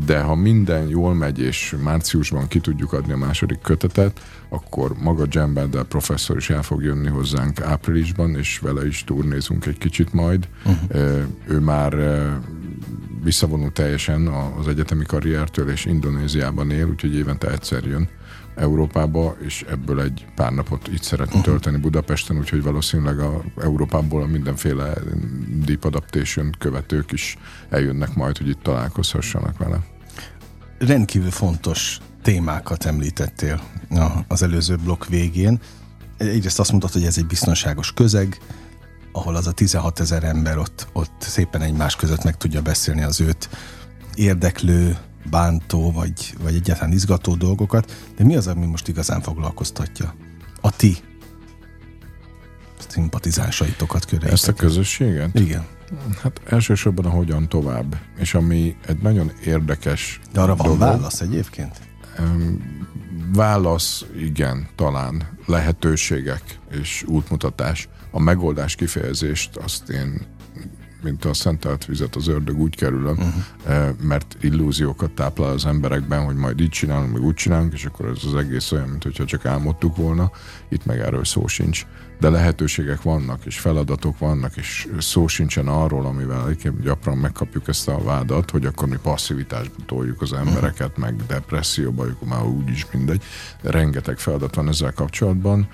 de 0.06 0.20
ha 0.20 0.34
minden 0.34 0.88
jól 0.88 1.14
megy, 1.14 1.38
és 1.38 1.76
márciusban 1.82 2.48
ki 2.48 2.60
tudjuk 2.60 2.92
adni 2.92 3.12
a 3.12 3.16
második 3.16 3.60
kötetet, 3.60 4.20
akkor 4.48 4.94
maga 4.98 5.24
Jambel 5.28 5.68
professzor 5.88 6.36
is 6.36 6.50
el 6.50 6.62
fog 6.62 6.82
jönni 6.82 7.08
hozzánk 7.08 7.60
áprilisban, 7.60 8.36
és 8.36 8.58
vele 8.58 8.86
is 8.86 9.04
turnézunk 9.04 9.66
egy 9.66 9.78
kicsit 9.78 10.12
majd. 10.12 10.48
Uh-huh. 10.64 11.22
Ő 11.46 11.58
már 11.58 11.92
visszavonult 13.24 13.72
teljesen 13.72 14.26
az 14.26 14.68
egyetemi 14.68 15.04
karriertől, 15.04 15.70
és 15.70 15.84
Indonéziában 15.84 16.70
él, 16.70 16.86
úgyhogy 16.86 17.14
évente 17.14 17.50
egyszer 17.50 17.84
jön 17.84 18.08
Európába, 18.54 19.36
és 19.40 19.64
ebből 19.70 20.00
egy 20.00 20.26
pár 20.34 20.52
napot 20.52 20.88
itt 20.88 21.02
szeretne 21.02 21.38
uh-huh. 21.38 21.44
tölteni 21.44 21.76
Budapesten, 21.76 22.38
úgyhogy 22.38 22.62
valószínűleg 22.62 23.18
a 23.18 23.42
Európából 23.60 24.22
a 24.22 24.26
mindenféle 24.26 24.92
Deep 25.64 25.84
Adaptation 25.84 26.54
követők 26.58 27.12
is 27.12 27.36
eljönnek 27.68 28.14
majd, 28.14 28.38
hogy 28.38 28.48
itt 28.48 28.62
találkozhassanak 28.62 29.58
vele. 29.58 29.78
Rendkívül 30.78 31.30
fontos 31.30 31.98
témákat 32.22 32.84
említettél 32.84 33.60
az 34.28 34.42
előző 34.42 34.76
blokk 34.76 35.04
végén. 35.04 35.60
Egyrészt 36.16 36.58
azt 36.58 36.70
mondtad, 36.70 36.92
hogy 36.92 37.04
ez 37.04 37.18
egy 37.18 37.26
biztonságos 37.26 37.92
közeg, 37.92 38.38
ahol 39.16 39.36
az 39.36 39.46
a 39.46 39.52
16 39.52 40.00
ezer 40.00 40.24
ember 40.24 40.58
ott, 40.58 40.86
ott 40.92 41.12
szépen 41.18 41.60
egymás 41.60 41.96
között 41.96 42.24
meg 42.24 42.36
tudja 42.36 42.62
beszélni 42.62 43.02
az 43.02 43.20
őt 43.20 43.48
érdeklő 44.14 44.98
bántó, 45.30 45.92
vagy, 45.92 46.34
vagy 46.42 46.54
egyáltalán 46.54 46.92
izgató 46.92 47.34
dolgokat, 47.34 47.92
de 48.16 48.24
mi 48.24 48.36
az, 48.36 48.46
ami 48.46 48.66
most 48.66 48.88
igazán 48.88 49.20
foglalkoztatja? 49.20 50.14
A 50.60 50.76
ti 50.76 50.96
szimpatizánsaitokat 52.88 54.04
körétek. 54.04 54.32
Ezt 54.32 54.48
a 54.48 54.52
közösséget? 54.52 55.38
Igen. 55.38 55.66
Hát 56.22 56.40
elsősorban 56.46 57.04
a 57.04 57.08
hogyan 57.10 57.48
tovább. 57.48 57.96
És 58.18 58.34
ami 58.34 58.76
egy 58.86 58.98
nagyon 58.98 59.32
érdekes 59.44 60.20
De 60.32 60.40
arra 60.40 60.54
dolog, 60.54 60.78
van 60.78 60.88
válasz 60.88 61.20
egyébként? 61.20 61.80
Válasz, 63.32 64.04
igen, 64.18 64.68
talán. 64.74 65.38
Lehetőségek 65.46 66.58
és 66.70 67.04
útmutatás. 67.06 67.88
A 68.14 68.20
megoldás 68.20 68.74
kifejezést 68.74 69.56
azt 69.56 69.88
én 69.88 70.26
mint 71.04 71.24
a 71.24 71.34
szentelt 71.34 71.84
vizet 71.84 72.16
az 72.16 72.28
ördög 72.28 72.58
úgy 72.58 72.76
kerülöm, 72.76 73.18
uh-huh. 73.18 74.00
mert 74.02 74.36
illúziókat 74.40 75.10
táplál 75.10 75.50
az 75.50 75.66
emberekben, 75.66 76.24
hogy 76.24 76.36
majd 76.36 76.60
így 76.60 76.68
csinálunk, 76.68 77.12
meg 77.12 77.22
úgy 77.22 77.34
csinálunk, 77.34 77.72
és 77.72 77.84
akkor 77.84 78.06
ez 78.06 78.24
az 78.24 78.34
egész 78.34 78.72
olyan, 78.72 78.88
mint 78.88 79.26
csak 79.26 79.46
álmodtuk 79.46 79.96
volna. 79.96 80.30
Itt 80.68 80.84
meg 80.84 80.98
erről 80.98 81.24
szó 81.24 81.46
sincs. 81.46 81.86
De 82.20 82.30
lehetőségek 82.30 83.02
vannak, 83.02 83.44
és 83.44 83.58
feladatok 83.58 84.18
vannak, 84.18 84.56
és 84.56 84.88
szó 84.98 85.26
sincsen 85.26 85.68
arról, 85.68 86.06
amivel 86.06 86.54
gyakran 86.82 87.18
megkapjuk 87.18 87.68
ezt 87.68 87.88
a 87.88 88.02
vádat, 88.02 88.50
hogy 88.50 88.66
akkor 88.66 88.88
mi 88.88 88.96
passzivitásba 89.02 89.74
toljuk 89.86 90.22
az 90.22 90.32
embereket, 90.32 90.88
uh-huh. 90.88 91.04
meg 91.04 91.26
depresszióba, 91.26 92.02
akkor 92.02 92.28
már 92.28 92.42
úgyis 92.44 92.86
mindegy. 92.92 93.22
De 93.62 93.70
rengeteg 93.70 94.18
feladat 94.18 94.54
van 94.54 94.68
ezzel 94.68 94.92
kapcsolatban, 94.92 95.68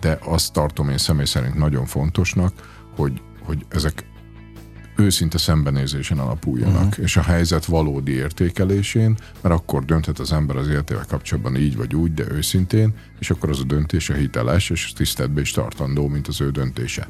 de 0.00 0.18
azt 0.24 0.52
tartom 0.52 0.88
én 0.88 0.98
személy 0.98 1.24
szerint 1.24 1.54
nagyon 1.54 1.86
fontosnak, 1.86 2.52
hogy, 2.96 3.22
hogy 3.42 3.66
ezek 3.68 4.04
őszinte 5.00 5.38
szembenézésen 5.38 6.18
alapuljanak, 6.18 6.86
uh-huh. 6.86 7.04
és 7.04 7.16
a 7.16 7.22
helyzet 7.22 7.64
valódi 7.64 8.12
értékelésén, 8.12 9.16
mert 9.40 9.54
akkor 9.54 9.84
dönthet 9.84 10.18
az 10.18 10.32
ember 10.32 10.56
az 10.56 10.68
életével 10.68 11.04
kapcsolatban 11.08 11.56
így 11.56 11.76
vagy 11.76 11.94
úgy, 11.94 12.14
de 12.14 12.24
őszintén, 12.30 12.94
és 13.18 13.30
akkor 13.30 13.50
az 13.50 13.60
a 13.60 13.64
döntés 13.64 14.10
a 14.10 14.14
hiteles, 14.14 14.70
és 14.70 14.92
tiszteletbe 14.92 15.40
is 15.40 15.50
tartandó, 15.50 16.08
mint 16.08 16.28
az 16.28 16.40
ő 16.40 16.50
döntése. 16.50 17.08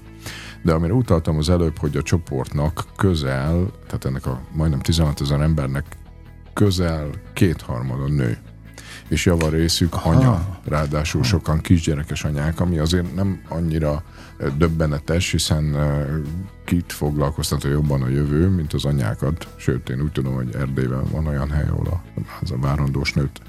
De 0.63 0.73
amire 0.73 0.93
utaltam 0.93 1.39
az 1.39 1.49
előbb, 1.49 1.79
hogy 1.79 1.97
a 1.97 2.03
csoportnak 2.03 2.85
közel, 2.97 3.71
tehát 3.87 4.05
ennek 4.05 4.27
a 4.27 4.41
majdnem 4.53 4.81
16 4.81 5.21
ezer 5.21 5.41
embernek 5.41 5.85
közel 6.53 7.11
kétharmada 7.33 8.09
nő. 8.09 8.39
és 9.09 9.27
javarészük 9.27 9.95
anya, 10.05 10.61
ráadásul 10.65 11.23
sokan 11.23 11.61
kisgyerekes 11.61 12.25
anyák, 12.25 12.61
ami 12.61 12.79
azért 12.79 13.15
nem 13.15 13.41
annyira 13.49 14.03
döbbenetes, 14.57 15.31
hiszen 15.31 15.77
kit 16.65 16.93
foglalkoztatja 16.93 17.71
jobban 17.71 18.03
a 18.03 18.09
jövő, 18.09 18.49
mint 18.49 18.73
az 18.73 18.85
anyákat. 18.85 19.49
Sőt, 19.57 19.89
én 19.89 20.01
úgy 20.01 20.13
tudom, 20.13 20.35
hogy 20.35 20.55
Erdélyben 20.55 21.05
van 21.11 21.27
olyan 21.27 21.51
hely, 21.51 21.69
ahol 21.69 21.87
a, 21.87 22.03
az 22.41 22.51
a 22.51 22.59
várandós 22.59 23.13
nőt 23.13 23.41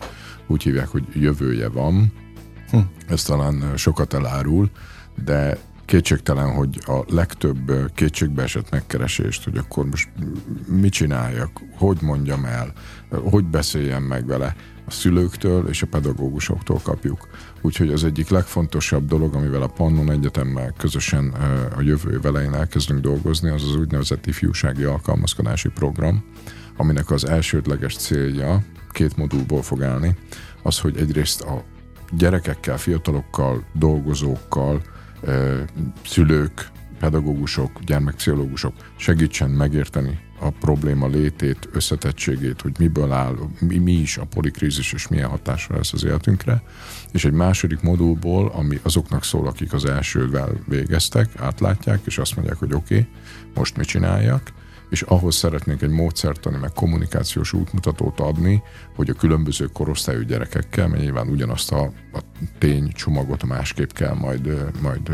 úgy 0.47 0.63
hívják, 0.63 0.87
hogy 0.87 1.03
jövője 1.13 1.69
van. 1.69 2.13
Hm. 2.69 2.77
Ez 3.07 3.23
talán 3.23 3.77
sokat 3.77 4.13
elárul, 4.13 4.69
de 5.23 5.57
kétségtelen, 5.85 6.53
hogy 6.53 6.79
a 6.85 7.03
legtöbb 7.07 7.91
kétségbe 7.95 8.43
esett 8.43 8.69
megkeresést, 8.69 9.43
hogy 9.43 9.57
akkor 9.57 9.85
most 9.85 10.09
mit 10.67 10.91
csináljak, 10.91 11.61
hogy 11.77 11.97
mondjam 12.01 12.45
el, 12.45 12.73
hogy 13.09 13.45
beszéljem 13.45 14.03
meg 14.03 14.25
vele, 14.25 14.55
a 14.85 14.91
szülőktől 14.91 15.67
és 15.67 15.81
a 15.81 15.87
pedagógusoktól 15.87 16.79
kapjuk. 16.83 17.27
Úgyhogy 17.61 17.89
az 17.89 18.03
egyik 18.03 18.29
legfontosabb 18.29 19.07
dolog, 19.07 19.35
amivel 19.35 19.61
a 19.61 19.67
Pannon 19.67 20.11
Egyetemmel 20.11 20.73
közösen 20.77 21.29
a 21.77 21.81
jövő 21.81 22.19
elején 22.23 22.53
elkezdünk 22.53 22.99
dolgozni, 22.99 23.49
az 23.49 23.63
az 23.63 23.75
úgynevezett 23.75 24.25
ifjúsági 24.25 24.83
alkalmazkodási 24.83 25.69
program, 25.69 26.23
aminek 26.77 27.11
az 27.11 27.27
elsődleges 27.27 27.95
célja 27.95 28.63
két 28.91 29.17
modulból 29.17 29.61
fog 29.61 29.83
állni, 29.83 30.15
az, 30.63 30.79
hogy 30.79 30.97
egyrészt 30.97 31.41
a 31.41 31.63
gyerekekkel, 32.11 32.77
fiatalokkal, 32.77 33.63
dolgozókkal, 33.73 34.81
szülők, 36.05 36.69
pedagógusok, 36.99 37.79
gyermekpszichológusok 37.79 38.73
segítsen 38.95 39.49
megérteni 39.49 40.19
a 40.41 40.49
probléma 40.49 41.07
létét, 41.07 41.69
összetettségét, 41.71 42.61
hogy 42.61 42.71
miből 42.79 43.11
áll, 43.11 43.37
mi, 43.59 43.77
mi 43.77 43.91
is 43.91 44.17
a 44.17 44.25
polikrízis, 44.25 44.93
és 44.93 45.07
milyen 45.07 45.29
hatása 45.29 45.75
lesz 45.75 45.93
az 45.93 46.03
életünkre. 46.03 46.61
És 47.11 47.25
egy 47.25 47.31
második 47.31 47.81
modulból, 47.81 48.51
ami 48.55 48.79
azoknak 48.83 49.23
szól, 49.23 49.47
akik 49.47 49.73
az 49.73 49.85
elsővel 49.85 50.51
végeztek, 50.67 51.29
átlátják, 51.39 51.99
és 52.05 52.17
azt 52.17 52.35
mondják, 52.35 52.57
hogy 52.57 52.73
oké, 52.73 52.97
okay, 52.97 53.07
most 53.53 53.77
mit 53.77 53.87
csináljak, 53.87 54.51
és 54.91 55.01
ahhoz 55.01 55.35
szeretnénk 55.35 55.81
egy 55.81 55.89
módszertani, 55.89 56.57
meg 56.57 56.71
kommunikációs 56.73 57.53
útmutatót 57.53 58.19
adni, 58.19 58.63
hogy 58.95 59.09
a 59.09 59.13
különböző 59.13 59.65
korosztályú 59.65 60.21
gyerekekkel, 60.21 60.87
mert 60.87 61.01
nyilván 61.01 61.27
ugyanazt 61.27 61.71
a, 61.71 61.81
a 62.13 62.19
tény 62.57 62.91
csomagot 62.91 63.43
másképp 63.43 63.91
kell 63.91 64.13
majd, 64.13 64.71
majd 64.81 65.11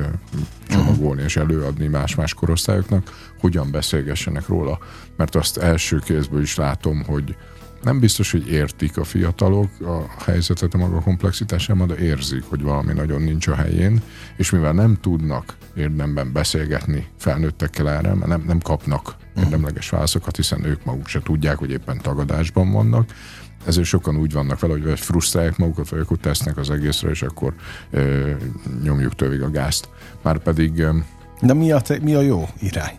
csomagolni 0.68 1.22
és 1.22 1.36
előadni 1.36 1.88
más-más 1.88 2.34
korosztályoknak, 2.34 3.32
hogyan 3.40 3.72
beszélgessenek 3.72 4.48
róla. 4.48 4.80
Mert 5.18 5.36
azt 5.36 5.58
első 5.58 6.00
kézből 6.00 6.42
is 6.42 6.56
látom, 6.56 7.04
hogy 7.04 7.36
nem 7.82 8.00
biztos, 8.00 8.32
hogy 8.32 8.48
értik 8.48 8.98
a 8.98 9.04
fiatalok 9.04 9.70
a 9.82 10.24
helyzetet 10.24 10.74
a 10.74 10.78
maga 10.78 11.02
komplexitásában, 11.02 11.88
de 11.88 11.98
érzik, 11.98 12.44
hogy 12.44 12.62
valami 12.62 12.94
nagyon 12.94 13.22
nincs 13.22 13.48
a 13.48 13.56
helyén, 13.56 14.02
és 14.38 14.50
mivel 14.50 14.74
nem 14.74 14.98
tudnak 15.02 15.58
érdemben 15.76 16.32
beszélgetni 16.32 17.08
felnőttekkel 17.18 17.90
erre, 17.90 18.14
mert 18.14 18.28
nem, 18.28 18.44
nem 18.48 18.60
kapnak 18.60 19.16
érdemleges 19.38 19.90
válaszokat, 19.90 20.36
hiszen 20.36 20.66
ők 20.66 20.84
maguk 20.86 21.08
se 21.08 21.22
tudják, 21.24 21.58
hogy 21.58 21.72
éppen 21.72 22.02
tagadásban 22.02 22.72
vannak, 22.72 23.10
ezért 23.66 23.88
sokan 23.88 24.18
úgy 24.18 24.32
vannak 24.32 24.60
vele, 24.60 24.74
hogy 24.74 25.00
frusztrálják 25.00 25.58
magukat, 25.58 25.90
vagy 25.90 26.00
akkor 26.00 26.18
tesznek 26.18 26.58
az 26.58 26.70
egészre, 26.70 27.10
és 27.10 27.22
akkor 27.22 27.54
ö, 27.90 28.32
nyomjuk 28.84 29.16
tövig 29.16 29.42
a 29.42 29.50
gázt. 29.50 29.90
Már 30.22 30.38
pedig... 30.38 30.80
Ö, 30.80 30.98
De 31.42 31.54
mi 31.54 31.72
a, 31.72 31.80
te, 31.82 32.00
mi 32.02 32.14
a 32.14 32.22
jó 32.22 32.50
irány? 32.60 32.98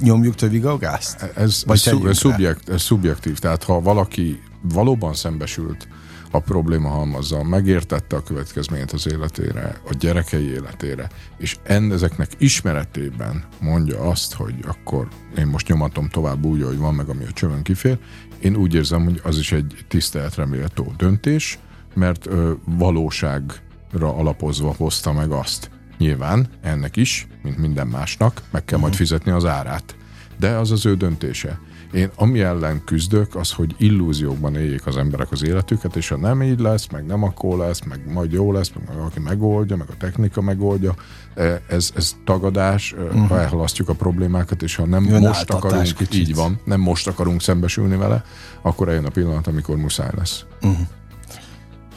Nyomjuk 0.00 0.34
tövig 0.34 0.66
a 0.66 0.78
gázt? 0.78 1.22
Ez, 1.34 1.62
vagy 1.66 1.82
ez, 1.84 1.94
ez, 2.06 2.16
szubjekt, 2.16 2.68
ez 2.68 2.82
szubjektív, 2.82 3.38
tehát 3.38 3.62
ha 3.64 3.80
valaki 3.80 4.42
valóban 4.62 5.14
szembesült 5.14 5.88
a 6.30 6.40
probléma 6.40 6.88
halmazzal, 6.88 7.44
megértette 7.44 8.16
a 8.16 8.22
következményt 8.22 8.92
az 8.92 9.06
életére, 9.12 9.80
a 9.88 9.94
gyerekei 9.98 10.50
életére, 10.50 11.08
és 11.38 11.56
ezeknek 11.62 12.30
ismeretében 12.38 13.44
mondja 13.60 14.00
azt, 14.00 14.34
hogy 14.34 14.54
akkor 14.66 15.08
én 15.38 15.46
most 15.46 15.68
nyomatom 15.68 16.08
tovább 16.08 16.44
úgy, 16.44 16.62
hogy 16.62 16.78
van 16.78 16.94
meg, 16.94 17.08
ami 17.08 17.24
a 17.24 17.32
csövön 17.32 17.62
kifér, 17.62 17.98
én 18.38 18.56
úgy 18.56 18.74
érzem, 18.74 19.04
hogy 19.04 19.20
az 19.24 19.38
is 19.38 19.52
egy 19.52 19.84
tiszteletre 19.88 20.46
méltó 20.46 20.92
döntés, 20.96 21.58
mert 21.94 22.26
ö, 22.26 22.52
valóságra 22.64 24.14
alapozva 24.16 24.74
hozta 24.76 25.12
meg 25.12 25.30
azt. 25.30 25.70
Nyilván 25.98 26.48
ennek 26.62 26.96
is, 26.96 27.26
mint 27.42 27.58
minden 27.58 27.86
másnak, 27.86 28.42
meg 28.50 28.64
kell 28.64 28.78
uh-huh. 28.78 28.80
majd 28.80 28.92
mhm. 28.92 29.02
fizetni 29.02 29.30
az 29.30 29.44
árát. 29.44 29.96
De 30.38 30.48
az 30.48 30.70
az 30.70 30.86
ő 30.86 30.96
döntése. 30.96 31.58
Én 31.92 32.10
ami 32.14 32.40
ellen 32.40 32.84
küzdök, 32.84 33.34
az, 33.34 33.52
hogy 33.52 33.74
illúziókban 33.78 34.54
éljék 34.54 34.86
az 34.86 34.96
emberek 34.96 35.32
az 35.32 35.42
életüket, 35.42 35.96
és 35.96 36.08
ha 36.08 36.16
nem 36.16 36.42
így 36.42 36.58
lesz, 36.58 36.86
meg 36.86 37.06
nem 37.06 37.22
akkor 37.22 37.58
lesz, 37.58 37.80
meg 37.84 38.12
majd 38.12 38.32
jó 38.32 38.52
lesz, 38.52 38.70
meg 38.86 38.96
valaki 38.96 39.20
megoldja, 39.20 39.76
meg 39.76 39.88
a 39.90 39.96
technika 39.98 40.40
megoldja, 40.40 40.94
e, 41.34 41.62
ez, 41.68 41.90
ez 41.96 42.16
tagadás, 42.24 42.92
uh-huh. 42.92 43.28
ha 43.28 43.40
elhalasztjuk 43.40 43.88
a 43.88 43.94
problémákat, 43.94 44.62
és 44.62 44.74
ha 44.74 44.86
nem 44.86 45.04
Jön 45.04 45.20
most 45.20 45.50
akarunk, 45.50 45.92
kicsit. 45.96 46.14
így 46.14 46.34
van, 46.34 46.60
nem 46.64 46.80
most 46.80 47.08
akarunk 47.08 47.42
szembesülni 47.42 47.96
vele, 47.96 48.24
akkor 48.62 48.88
eljön 48.88 49.04
a 49.04 49.10
pillanat, 49.10 49.46
amikor 49.46 49.76
muszáj 49.76 50.10
lesz. 50.16 50.44
Uh-huh. 50.62 50.86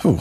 Hú, 0.02 0.20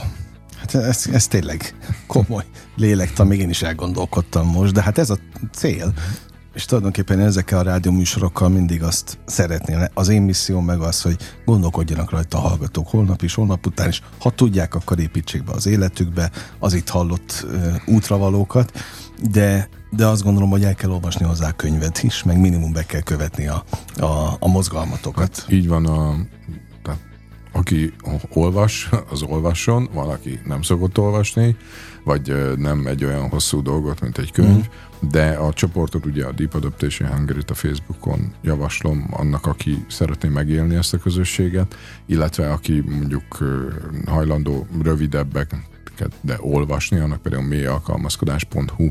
hát 0.59 0.75
ez, 0.75 1.07
ez 1.13 1.27
tényleg 1.27 1.75
komoly 2.07 2.45
lélektan, 2.77 3.27
még 3.27 3.41
én 3.41 3.51
is 3.51 3.63
elgondolkodtam 3.63 4.47
most, 4.47 4.73
de 4.73 4.83
hát 4.83 4.99
ez 4.99 5.11
a 5.11 5.19
cél, 5.53 5.93
és 6.61 6.67
tulajdonképpen 6.67 7.21
ezekkel 7.21 7.59
a 7.59 7.63
rádióműsorokkal 7.63 8.49
mindig 8.49 8.83
azt 8.83 9.19
szeretném, 9.25 9.89
az 9.95 10.09
én 10.09 10.23
misszióm 10.23 10.65
meg 10.65 10.81
az, 10.81 11.03
hogy 11.03 11.17
gondolkodjanak 11.45 12.11
rajta 12.11 12.39
a 12.39 12.41
hallgatók 12.41 12.89
holnap 12.89 13.23
is, 13.23 13.35
holnap 13.35 13.67
után 13.67 13.89
is. 13.89 14.03
Ha 14.19 14.31
tudják, 14.31 14.75
akkor 14.75 14.99
építsék 14.99 15.45
be 15.45 15.53
az 15.53 15.67
életükbe 15.67 16.31
az 16.59 16.73
itt 16.73 16.89
hallott 16.89 17.47
uh, 17.47 17.75
útravalókat, 17.87 18.73
de, 19.31 19.69
de 19.91 20.07
azt 20.07 20.23
gondolom, 20.23 20.51
hogy 20.51 20.65
el 20.65 20.75
kell 20.75 20.91
olvasni 20.91 21.25
hozzá 21.25 21.51
könyvet 21.51 22.03
is, 22.03 22.23
meg 22.23 22.41
minimum 22.41 22.73
be 22.73 22.83
kell 22.83 23.01
követni 23.01 23.47
a, 23.47 23.65
a, 23.97 24.37
a 24.39 24.49
mozgalmatokat. 24.49 25.39
Hát 25.39 25.53
így 25.53 25.69
van 25.69 25.87
a 25.87 26.17
aki 27.53 27.93
olvas, 28.33 28.89
az 29.11 29.23
olvasson, 29.23 29.89
valaki 29.93 30.41
nem 30.45 30.63
szokott 30.63 30.99
olvasni, 30.99 31.57
vagy 32.05 32.57
nem 32.57 32.87
egy 32.87 33.05
olyan 33.05 33.29
hosszú 33.29 33.63
dolgot, 33.63 34.01
mint 34.01 34.19
egy 34.19 34.33
könyv, 34.33 34.69
mm. 35.05 35.09
de 35.11 35.31
a 35.31 35.53
csoportot 35.53 36.07
ugye 36.07 36.27
a 36.27 36.33
Deep 36.33 36.55
Adaptation 36.55 37.09
hungary 37.09 37.41
a 37.47 37.55
Facebookon 37.55 38.33
javaslom 38.43 39.09
annak, 39.11 39.47
aki 39.47 39.85
szeretné 39.89 40.29
megélni 40.29 40.75
ezt 40.75 40.95
a 40.95 40.99
közösséget, 40.99 41.77
illetve 42.07 42.53
aki 42.53 42.81
mondjuk 42.81 43.39
hajlandó 44.07 44.67
rövidebbek, 44.83 45.55
de 46.21 46.37
olvasni, 46.41 46.99
annak 46.99 47.23
például 47.23 47.45
mélyalkalmazkodás.hu 47.45 48.89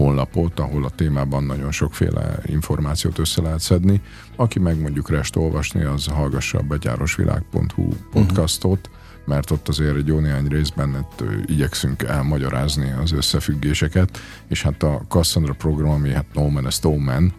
honlapot, 0.00 0.60
ahol 0.60 0.84
a 0.84 0.90
témában 0.90 1.44
nagyon 1.44 1.72
sokféle 1.72 2.38
információt 2.44 3.18
össze 3.18 3.42
lehet 3.42 3.60
szedni. 3.60 4.00
Aki 4.36 4.58
meg 4.58 4.80
mondjuk 4.80 5.10
rest 5.10 5.36
olvasni, 5.36 5.82
az 5.82 6.06
hallgassa 6.06 6.58
a 6.58 6.62
betyárosvilág.hu 6.62 7.82
mhm. 7.82 7.94
podcastot, 8.10 8.86
uh-huh 8.86 8.98
mert 9.24 9.50
ott 9.50 9.68
azért 9.68 9.96
egy 9.96 10.06
jó 10.06 10.18
néhány 10.18 10.46
részben 10.46 10.92
hát, 10.92 11.24
igyekszünk 11.46 12.02
elmagyarázni 12.02 12.94
az 13.02 13.12
összefüggéseket, 13.12 14.18
és 14.48 14.62
hát 14.62 14.82
a 14.82 15.02
Cassandra 15.08 15.52
program, 15.52 15.90
ami 15.90 16.12
hát 16.12 16.26
No 16.34 16.48
Man 16.48 16.66
is 16.66 16.78
No 16.78 16.96
Man, 16.96 17.32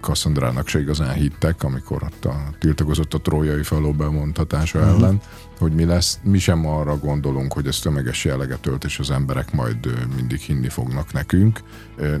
Cassandrának 0.00 0.68
se 0.68 0.80
igazán 0.80 1.14
hittek, 1.14 1.62
amikor 1.62 2.02
ott 2.02 2.24
a, 2.24 2.34
tiltakozott 2.58 3.14
a 3.14 3.18
trójai 3.18 3.62
faló 3.62 3.92
bevontatása 3.92 4.78
uh-huh. 4.78 4.94
ellen, 4.94 5.20
hogy 5.60 5.72
mi 5.72 5.84
lesz. 5.84 6.18
Mi 6.22 6.38
sem 6.38 6.66
arra 6.66 6.98
gondolunk, 6.98 7.52
hogy 7.52 7.66
ez 7.66 7.78
tömeges 7.78 8.24
jelleget 8.24 8.66
ölt, 8.66 8.84
és 8.84 8.98
az 8.98 9.10
emberek 9.10 9.52
majd 9.52 10.08
mindig 10.16 10.38
hinni 10.38 10.68
fognak 10.68 11.12
nekünk. 11.12 11.60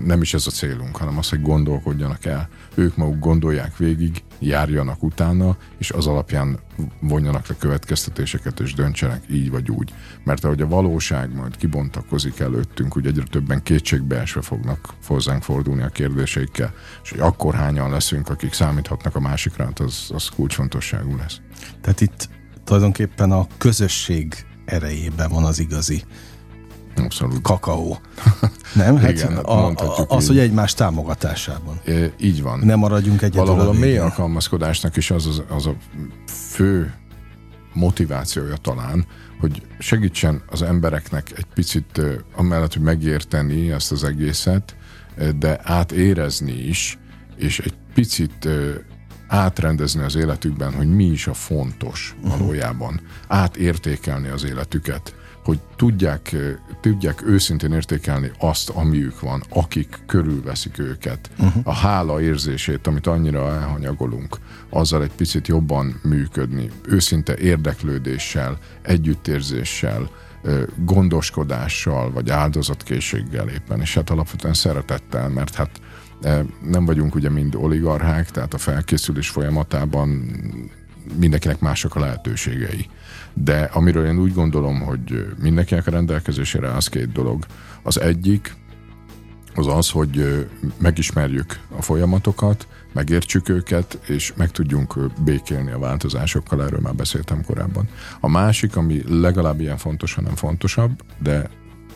Nem 0.04 0.22
is 0.22 0.34
ez 0.34 0.46
a 0.46 0.50
célunk, 0.50 0.96
hanem 0.96 1.18
az, 1.18 1.28
hogy 1.28 1.42
gondolkodjanak 1.42 2.24
el. 2.24 2.48
Ők 2.74 2.96
maguk 2.96 3.18
gondolják 3.18 3.76
végig, 3.76 4.22
járjanak 4.38 5.02
utána, 5.02 5.56
és 5.78 5.90
az 5.90 6.06
alapján 6.06 6.58
vonjanak 7.00 7.46
le 7.46 7.54
következtetéseket, 7.58 8.60
és 8.60 8.74
döntsenek 8.74 9.22
így 9.30 9.50
vagy 9.50 9.70
úgy. 9.70 9.94
Mert 10.24 10.44
ahogy 10.44 10.60
a 10.60 10.68
valóság 10.68 11.34
majd 11.34 11.56
kibontakozik 11.56 12.40
előttünk, 12.40 12.92
hogy 12.92 13.06
egyre 13.06 13.24
többen 13.30 13.62
kétségbeesve 13.62 14.42
fognak 14.42 14.94
hozzánk 15.06 15.42
fordulni 15.42 15.82
a 15.82 15.88
kérdéseikkel, 15.88 16.72
és 17.02 17.10
hogy 17.10 17.20
akkor 17.20 17.54
hányan 17.54 17.90
leszünk, 17.90 18.28
akik 18.28 18.52
számíthatnak 18.52 19.16
a 19.16 19.20
másikra, 19.20 19.64
hát 19.64 19.78
az, 19.78 20.10
az 20.14 20.28
kulcsfontosságú 20.28 21.16
lesz. 21.16 21.40
Tehát 21.80 22.00
itt 22.00 22.28
tulajdonképpen 22.64 23.32
a 23.32 23.46
közösség 23.58 24.46
erejében 24.64 25.30
van 25.30 25.44
az 25.44 25.58
igazi 25.58 26.04
Abszolút. 26.96 27.42
kakaó. 27.42 27.98
Nem? 28.74 28.96
Hát 28.96 29.10
Igen, 29.10 29.34
hát 29.34 29.44
a, 29.44 29.66
a, 29.68 30.04
az, 30.08 30.22
így. 30.22 30.28
hogy 30.28 30.38
egymás 30.38 30.74
támogatásában. 30.74 31.80
É, 31.84 32.12
így 32.20 32.42
van. 32.42 32.58
Nem 32.58 32.78
maradjunk 32.78 33.22
egyedül 33.22 33.44
Valahol 33.44 33.66
a, 33.66 33.76
a 33.76 33.78
mély 33.78 33.98
alkalmazkodásnak 33.98 34.96
is 34.96 35.10
az, 35.10 35.26
az, 35.26 35.42
az 35.48 35.66
a 35.66 35.74
fő 36.26 36.94
motivációja 37.72 38.56
talán, 38.56 39.06
hogy 39.40 39.62
segítsen 39.78 40.42
az 40.50 40.62
embereknek 40.62 41.32
egy 41.36 41.46
picit, 41.54 42.00
amellett, 42.34 42.72
hogy 42.72 42.82
megérteni 42.82 43.70
ezt 43.70 43.92
az 43.92 44.04
egészet, 44.04 44.76
de 45.38 45.60
átérezni 45.62 46.52
is, 46.52 46.98
és 47.36 47.58
egy 47.58 47.74
picit 47.94 48.48
átrendezni 49.30 50.02
az 50.02 50.14
életükben, 50.14 50.74
hogy 50.74 50.94
mi 50.94 51.04
is 51.04 51.26
a 51.26 51.34
fontos 51.34 52.14
valójában, 52.22 53.00
átértékelni 53.26 54.28
az 54.28 54.44
életüket, 54.44 55.14
hogy 55.44 55.58
tudják, 55.76 56.36
tudják 56.80 57.22
őszintén 57.26 57.72
értékelni 57.72 58.30
azt, 58.38 58.68
amiük 58.68 59.20
van, 59.20 59.42
akik 59.48 59.98
körülveszik 60.06 60.78
őket, 60.78 61.30
uh-huh. 61.38 61.62
a 61.64 61.74
hála 61.74 62.20
érzését, 62.20 62.86
amit 62.86 63.06
annyira 63.06 63.54
elhanyagolunk, 63.54 64.38
azzal 64.68 65.02
egy 65.02 65.12
picit 65.16 65.48
jobban 65.48 66.00
működni, 66.02 66.70
őszinte 66.88 67.38
érdeklődéssel, 67.38 68.58
együttérzéssel, 68.82 70.10
gondoskodással, 70.76 72.12
vagy 72.12 72.30
áldozatkészséggel 72.30 73.48
éppen, 73.48 73.80
és 73.80 73.94
hát 73.94 74.10
alapvetően 74.10 74.54
szeretettel, 74.54 75.28
mert 75.28 75.54
hát 75.54 75.70
nem 76.70 76.84
vagyunk 76.84 77.14
ugye 77.14 77.30
mind 77.30 77.54
oligarchák, 77.54 78.30
tehát 78.30 78.54
a 78.54 78.58
felkészülés 78.58 79.28
folyamatában 79.28 80.08
mindenkinek 81.18 81.60
mások 81.60 81.94
a 81.94 82.00
lehetőségei. 82.00 82.88
De 83.34 83.70
amiről 83.72 84.06
én 84.06 84.18
úgy 84.18 84.34
gondolom, 84.34 84.80
hogy 84.80 85.26
mindenkinek 85.42 85.86
a 85.86 85.90
rendelkezésére 85.90 86.74
az 86.74 86.88
két 86.88 87.12
dolog. 87.12 87.46
Az 87.82 88.00
egyik 88.00 88.58
az 89.54 89.66
az, 89.66 89.90
hogy 89.90 90.46
megismerjük 90.78 91.60
a 91.76 91.82
folyamatokat, 91.82 92.66
megértsük 92.92 93.48
őket, 93.48 93.98
és 94.06 94.32
meg 94.36 94.50
tudjunk 94.50 94.94
békélni 95.24 95.70
a 95.70 95.78
változásokkal, 95.78 96.62
erről 96.64 96.80
már 96.80 96.94
beszéltem 96.94 97.44
korábban. 97.44 97.88
A 98.20 98.28
másik, 98.28 98.76
ami 98.76 99.02
legalább 99.20 99.60
ilyen 99.60 99.76
fontos, 99.76 100.14
hanem 100.14 100.34
fontosabb, 100.34 101.02
de 101.18 101.50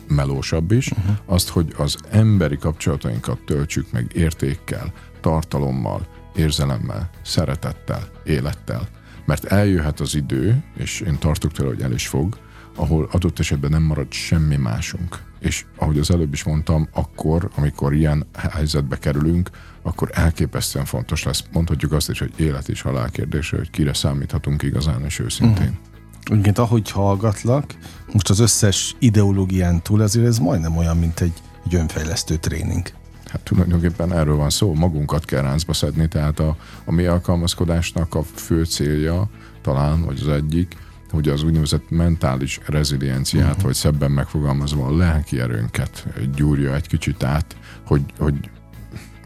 melósabb 0.07 0.71
is, 0.71 0.91
uh-huh. 0.91 1.15
azt, 1.25 1.49
hogy 1.49 1.73
az 1.77 1.97
emberi 2.09 2.57
kapcsolatainkat 2.57 3.39
töltsük 3.39 3.91
meg 3.91 4.11
értékkel, 4.13 4.93
tartalommal, 5.21 6.07
érzelemmel, 6.35 7.09
szeretettel, 7.23 8.09
élettel. 8.23 8.87
Mert 9.25 9.45
eljöhet 9.45 9.99
az 9.99 10.15
idő, 10.15 10.63
és 10.77 11.01
én 11.01 11.17
tartok 11.17 11.51
tőle, 11.51 11.69
hogy 11.69 11.81
el 11.81 11.91
is 11.91 12.07
fog, 12.07 12.37
ahol 12.75 13.09
adott 13.11 13.39
esetben 13.39 13.71
nem 13.71 13.83
marad 13.83 14.11
semmi 14.11 14.55
másunk. 14.55 15.19
És 15.39 15.65
ahogy 15.75 15.99
az 15.99 16.11
előbb 16.11 16.33
is 16.33 16.43
mondtam, 16.43 16.87
akkor, 16.91 17.49
amikor 17.55 17.93
ilyen 17.93 18.25
helyzetbe 18.37 18.97
kerülünk, 18.97 19.49
akkor 19.81 20.09
elképesztően 20.13 20.85
fontos 20.85 21.23
lesz. 21.23 21.43
Mondhatjuk 21.51 21.91
azt 21.91 22.09
is, 22.09 22.19
hogy 22.19 22.33
élet 22.35 22.69
és 22.69 22.81
halál 22.81 23.09
kérdése, 23.09 23.57
hogy 23.57 23.69
kire 23.69 23.93
számíthatunk 23.93 24.63
igazán 24.63 25.05
és 25.05 25.19
őszintén. 25.19 25.67
Uh-huh. 25.67 25.94
Ugyanként 26.29 26.57
ahogy 26.57 26.91
hallgatlak, 26.91 27.75
most 28.11 28.29
az 28.29 28.39
összes 28.39 28.95
ideológián 28.99 29.81
túl 29.81 30.01
azért 30.01 30.25
ez 30.25 30.39
majdnem 30.39 30.77
olyan, 30.77 30.97
mint 30.97 31.19
egy, 31.19 31.33
egy 31.65 31.75
önfejlesztő 31.75 32.35
tréning. 32.35 32.91
Hát 33.25 33.41
tulajdonképpen 33.41 34.13
erről 34.13 34.35
van 34.35 34.49
szó, 34.49 34.73
magunkat 34.73 35.25
kell 35.25 35.41
ráncba 35.41 35.73
szedni, 35.73 36.07
tehát 36.07 36.39
a, 36.39 36.55
a 36.85 36.91
mi 36.91 37.05
alkalmazkodásnak 37.05 38.15
a 38.15 38.23
fő 38.23 38.63
célja 38.63 39.29
talán, 39.61 40.05
vagy 40.05 40.19
az 40.21 40.27
egyik, 40.27 40.77
hogy 41.11 41.29
az 41.29 41.43
úgynevezett 41.43 41.89
mentális 41.89 42.59
rezilienciát, 42.65 43.49
uh-huh. 43.49 43.63
vagy 43.63 43.73
szebben 43.73 44.11
megfogalmazva 44.11 44.85
a 44.85 44.95
lelki 44.95 45.39
erőnket 45.39 46.07
gyúrja 46.35 46.75
egy 46.75 46.87
kicsit 46.87 47.23
át, 47.23 47.55
hogy, 47.85 48.01
hogy 48.17 48.49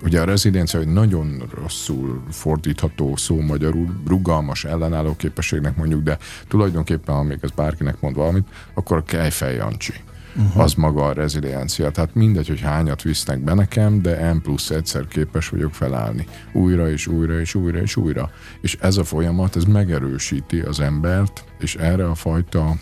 Ugye 0.03 0.21
a 0.21 0.23
reziliencia 0.23 0.79
egy 0.79 0.87
nagyon 0.87 1.43
rosszul 1.61 2.23
fordítható 2.29 3.15
szó 3.15 3.41
magyarul, 3.41 4.01
rugalmas 4.07 4.65
ellenálló 4.65 5.15
képességnek 5.15 5.75
mondjuk, 5.75 6.03
de 6.03 6.17
tulajdonképpen, 6.47 7.15
ha 7.15 7.23
még 7.23 7.37
ez 7.41 7.51
bárkinek 7.51 7.99
mond 7.99 8.15
valamit, 8.15 8.47
akkor 8.73 9.03
Kejfej 9.03 9.55
Jancsi. 9.55 9.93
Uh-huh. 10.35 10.63
Az 10.63 10.73
maga 10.73 11.05
a 11.05 11.13
reziliencia. 11.13 11.91
Tehát 11.91 12.15
mindegy, 12.15 12.47
hogy 12.47 12.59
hányat 12.59 13.01
visznek 13.01 13.39
be 13.39 13.53
nekem, 13.53 14.01
de 14.01 14.33
M 14.33 14.41
plusz 14.41 14.69
egyszer 14.69 15.07
képes 15.07 15.49
vagyok 15.49 15.73
felállni. 15.73 16.27
Újra 16.51 16.91
és 16.91 17.07
újra 17.07 17.39
és 17.39 17.55
újra 17.55 17.79
és 17.79 17.95
újra. 17.95 18.31
És 18.61 18.77
ez 18.81 18.97
a 18.97 19.03
folyamat, 19.03 19.55
ez 19.55 19.63
megerősíti 19.63 20.59
az 20.59 20.79
embert, 20.79 21.43
és 21.59 21.75
erre 21.75 22.09
a 22.09 22.15
fajta 22.15 22.75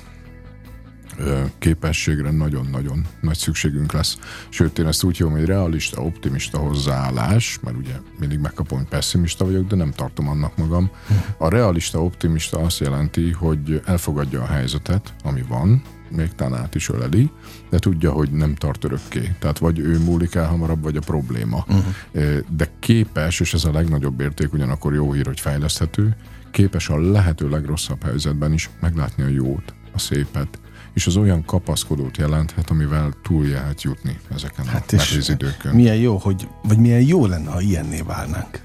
képességre 1.58 2.32
nagyon-nagyon 2.32 3.06
nagy 3.21 3.38
szükségünk 3.38 3.91
lesz. 3.91 4.17
Sőt, 4.49 4.80
én 4.80 4.86
ezt 4.88 5.03
úgy 5.03 5.17
hívom, 5.17 5.32
hogy 5.32 5.45
realista, 5.45 6.01
optimista 6.01 6.58
hozzáállás, 6.58 7.60
mert 7.62 7.77
ugye 7.77 7.93
mindig 8.19 8.39
megkapom, 8.39 8.77
hogy 8.77 8.88
pessimista 8.88 9.45
vagyok, 9.45 9.67
de 9.67 9.75
nem 9.75 9.91
tartom 9.91 10.27
annak 10.27 10.58
magam. 10.58 10.91
A 11.38 11.49
realista, 11.49 12.03
optimista 12.03 12.60
azt 12.60 12.80
jelenti, 12.80 13.32
hogy 13.32 13.82
elfogadja 13.86 14.41
a 14.41 14.45
helyzetet, 14.45 15.13
ami 15.23 15.43
van, 15.47 15.82
még 16.10 16.36
talán 16.36 16.62
át 16.62 16.75
is 16.75 16.89
öleli, 16.89 17.32
de 17.69 17.80
tudja, 17.80 18.12
hogy 18.12 18.32
nem 18.32 18.56
tart 18.56 18.84
örökké. 18.84 19.36
Tehát 19.39 19.58
vagy 19.58 19.80
ő 19.80 19.99
múlik 19.99 20.36
el 20.36 20.47
hamarabb, 20.47 20.82
vagy 20.82 20.97
a 20.97 21.01
probléma. 21.01 21.65
Uh-huh. 21.67 22.38
De 22.49 22.69
képes, 22.80 23.39
és 23.39 23.53
ez 23.53 23.65
a 23.65 23.71
legnagyobb 23.71 24.19
érték, 24.19 24.53
ugyanakkor 24.53 24.93
jó 24.93 25.13
hír, 25.13 25.25
hogy 25.25 25.39
fejleszthető, 25.39 26.15
képes 26.51 26.89
a 26.89 26.99
lehető 26.99 27.49
legrosszabb 27.49 28.03
helyzetben 28.03 28.53
is 28.53 28.69
meglátni 28.80 29.23
a 29.23 29.27
jót, 29.27 29.73
a 29.93 29.99
szépet, 29.99 30.60
és 30.97 31.07
az 31.07 31.17
olyan 31.17 31.45
kapaszkodót 31.45 32.17
jelenthet, 32.17 32.69
amivel 32.69 33.13
túl 33.23 33.45
lehet 33.45 33.81
jutni 33.81 34.17
ezeken 34.36 34.65
hát 34.65 34.91
a 34.91 34.95
nehéz 34.95 35.29
időkön. 35.29 35.75
Milyen 35.75 35.95
jó, 35.95 36.17
hogy, 36.17 36.47
vagy 36.63 36.77
milyen 36.77 37.01
jó 37.01 37.25
lenne, 37.25 37.49
ha 37.49 37.62
ilyenné 37.62 38.01
válnánk. 38.01 38.62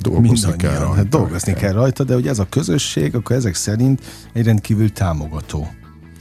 Dolgozni 0.00 0.56
kell 0.56 0.78
rajta. 0.78 0.94
Hát 0.94 1.08
dolgozni 1.08 1.54
kell. 1.54 1.72
rajta, 1.72 2.04
de 2.04 2.14
hogy 2.14 2.28
ez 2.28 2.38
a 2.38 2.46
közösség, 2.48 3.14
akkor 3.14 3.36
ezek 3.36 3.54
szerint 3.54 4.02
egy 4.32 4.44
rendkívül 4.44 4.92
támogató 4.92 5.68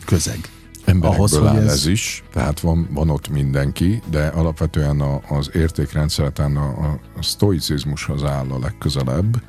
közeg. 0.05 0.39
Emberekből 0.85 1.27
Ahhoz, 1.27 1.47
áll 1.47 1.57
ez... 1.57 1.71
ez 1.71 1.85
is, 1.85 2.23
tehát 2.33 2.59
van, 2.59 2.87
van 2.91 3.09
ott 3.09 3.29
mindenki, 3.29 4.01
de 4.09 4.27
alapvetően 4.27 4.99
a, 4.99 5.21
az 5.29 5.49
értékrendszereten 5.53 6.55
a, 6.57 6.67
a, 6.67 6.99
a 7.17 7.23
sztoicizmushoz 7.23 8.23
áll 8.23 8.49
a 8.49 8.59
legközelebb, 8.59 9.41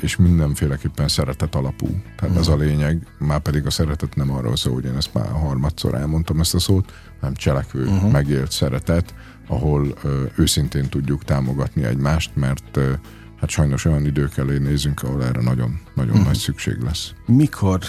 és 0.00 0.16
mindenféleképpen 0.16 1.08
szeretet 1.08 1.54
alapú. 1.54 1.86
Tehát 1.86 2.22
uh-huh. 2.22 2.38
ez 2.38 2.48
a 2.48 2.56
mhm. 2.56 2.64
lényeg, 2.64 3.06
már 3.18 3.40
pedig 3.40 3.66
a 3.66 3.70
szeretet 3.70 4.14
nem 4.14 4.30
arról 4.30 4.56
szól, 4.56 4.74
hogy 4.74 4.84
én 4.84 4.96
ezt 4.96 5.14
már 5.14 5.26
harmadszor 5.30 5.94
elmondtam 5.94 6.40
ezt 6.40 6.54
a 6.54 6.58
szót, 6.58 6.92
hanem 7.20 7.34
cselekvő, 7.34 7.86
uh-huh. 7.86 8.10
megélt 8.10 8.50
szeretet, 8.50 9.14
ahol 9.46 9.94
ö, 10.02 10.24
őszintén 10.36 10.88
tudjuk 10.88 11.24
támogatni 11.24 11.84
egymást, 11.84 12.30
mert 12.34 12.76
ö, 12.76 12.92
hát 13.40 13.50
sajnos 13.50 13.84
olyan 13.84 14.04
idők 14.04 14.36
elé 14.36 14.58
nézünk, 14.58 15.02
ahol 15.02 15.24
erre 15.24 15.42
nagyon, 15.42 15.80
nagyon 15.94 16.10
uh-huh. 16.10 16.26
nagy 16.26 16.36
szükség 16.36 16.80
lesz. 16.80 17.12
Mikor 17.26 17.80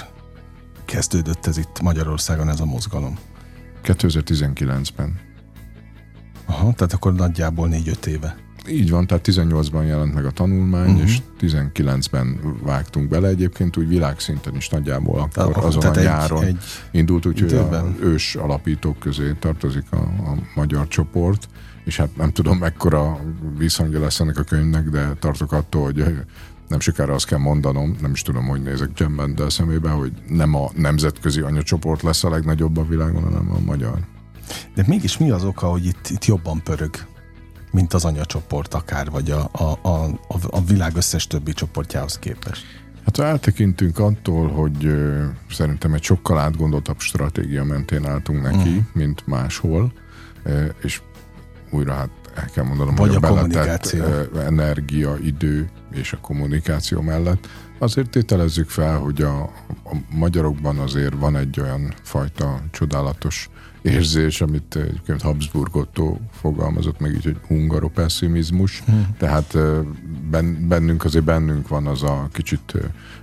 kezdődött 0.85 1.45
ez 1.45 1.57
itt 1.57 1.81
Magyarországon 1.81 2.49
ez 2.49 2.59
a 2.59 2.65
mozgalom? 2.65 3.17
2019-ben. 3.83 5.19
Aha, 6.45 6.73
tehát 6.73 6.93
akkor 6.93 7.13
nagyjából 7.13 7.67
négy-öt 7.67 8.05
éve. 8.05 8.48
Így 8.67 8.89
van, 8.89 9.07
tehát 9.07 9.27
18-ban 9.27 9.85
jelent 9.85 10.13
meg 10.13 10.25
a 10.25 10.31
tanulmány, 10.31 10.89
uh-huh. 10.89 11.03
és 11.03 11.17
19-ben 11.39 12.39
vágtunk 12.63 13.09
bele. 13.09 13.27
Egyébként 13.27 13.77
úgy 13.77 13.87
világszinten 13.87 14.55
is 14.55 14.69
nagyjából 14.69 15.19
akkor 15.19 15.29
tehát, 15.31 15.57
azon 15.57 15.79
tehát 15.79 15.97
a 15.97 16.01
nyáron 16.01 16.43
egy, 16.43 16.57
indult, 16.91 17.25
úgyhogy 17.25 17.53
a 17.53 17.85
ős 18.01 18.35
alapítók 18.35 18.99
közé 18.99 19.35
tartozik 19.39 19.85
a, 19.91 19.95
a 19.95 20.35
magyar 20.55 20.87
csoport, 20.87 21.47
és 21.83 21.97
hát 21.97 22.17
nem 22.17 22.31
tudom 22.31 22.57
mekkora 22.57 23.19
visszhangja 23.57 23.99
lesz 23.99 24.19
ennek 24.19 24.37
a 24.37 24.43
könyvnek, 24.43 24.89
de 24.89 25.13
tartok 25.19 25.51
attól, 25.51 25.83
hogy 25.83 26.05
nem 26.67 26.79
sokára 26.79 27.13
azt 27.13 27.25
kell 27.25 27.39
mondanom, 27.39 27.95
nem 28.01 28.11
is 28.11 28.21
tudom, 28.21 28.47
hogy 28.47 28.61
nézek 28.61 28.89
Jim 28.95 29.33
de 29.35 29.49
szemébe, 29.49 29.89
hogy 29.89 30.11
nem 30.27 30.55
a 30.55 30.71
nemzetközi 30.75 31.41
anyacsoport 31.41 32.01
lesz 32.01 32.23
a 32.23 32.29
legnagyobb 32.29 32.77
a 32.77 32.85
világon, 32.85 33.23
hanem 33.23 33.51
a 33.51 33.59
magyar. 33.59 33.99
De 34.75 34.83
mégis 34.87 35.17
mi 35.17 35.31
az 35.31 35.43
oka, 35.43 35.67
hogy 35.67 35.85
itt, 35.85 36.07
itt 36.09 36.25
jobban 36.25 36.61
pörög 36.63 36.91
mint 37.71 37.93
az 37.93 38.05
anyacsoport 38.05 38.73
akár, 38.73 39.09
vagy 39.09 39.31
a, 39.31 39.49
a, 39.51 39.89
a, 39.89 40.09
a 40.49 40.61
világ 40.61 40.95
összes 40.95 41.27
többi 41.27 41.53
csoportjához 41.53 42.19
képest? 42.19 42.63
Hát 43.05 43.19
eltekintünk 43.19 43.99
attól, 43.99 44.47
hogy 44.49 44.85
ö, 44.85 45.25
szerintem 45.51 45.93
egy 45.93 46.03
sokkal 46.03 46.39
átgondoltabb 46.39 46.99
stratégia 46.99 47.63
mentén 47.63 48.05
álltunk 48.05 48.41
neki, 48.41 48.69
uh-huh. 48.69 48.83
mint 48.93 49.27
máshol, 49.27 49.93
ö, 50.43 50.65
és 50.81 51.01
újra 51.71 51.93
hát 51.93 52.09
el 52.35 52.49
kell 52.53 52.63
mondanom, 52.63 52.95
Vagy 52.95 53.13
hogy 53.13 53.23
a, 53.23 53.27
a 53.27 53.29
kommunikáció. 53.29 54.03
Ö, 54.03 54.39
energia, 54.39 55.17
idő 55.23 55.69
és 55.91 56.13
a 56.13 56.17
kommunikáció 56.17 57.01
mellett 57.01 57.47
azért 57.79 58.09
tételezzük 58.09 58.69
fel, 58.69 58.97
hogy 58.97 59.21
a, 59.21 59.41
a 59.83 59.95
magyarokban 60.09 60.77
azért 60.77 61.13
van 61.13 61.35
egy 61.35 61.59
olyan 61.59 61.93
fajta 62.03 62.61
csodálatos 62.71 63.49
érzés, 63.81 64.41
amit 64.41 64.75
egyébként 64.75 65.21
Habsburg 65.21 65.75
Otto 65.75 66.17
fogalmazott 66.31 66.99
meg 66.99 67.11
így, 67.11 67.23
hogy 67.23 67.37
hungaropessimizmus, 67.47 68.79
hmm. 68.85 69.15
tehát 69.17 69.57
bennünk 70.67 71.05
azért 71.05 71.23
bennünk 71.23 71.67
van 71.67 71.87
az 71.87 72.03
a 72.03 72.27
kicsit 72.33 72.73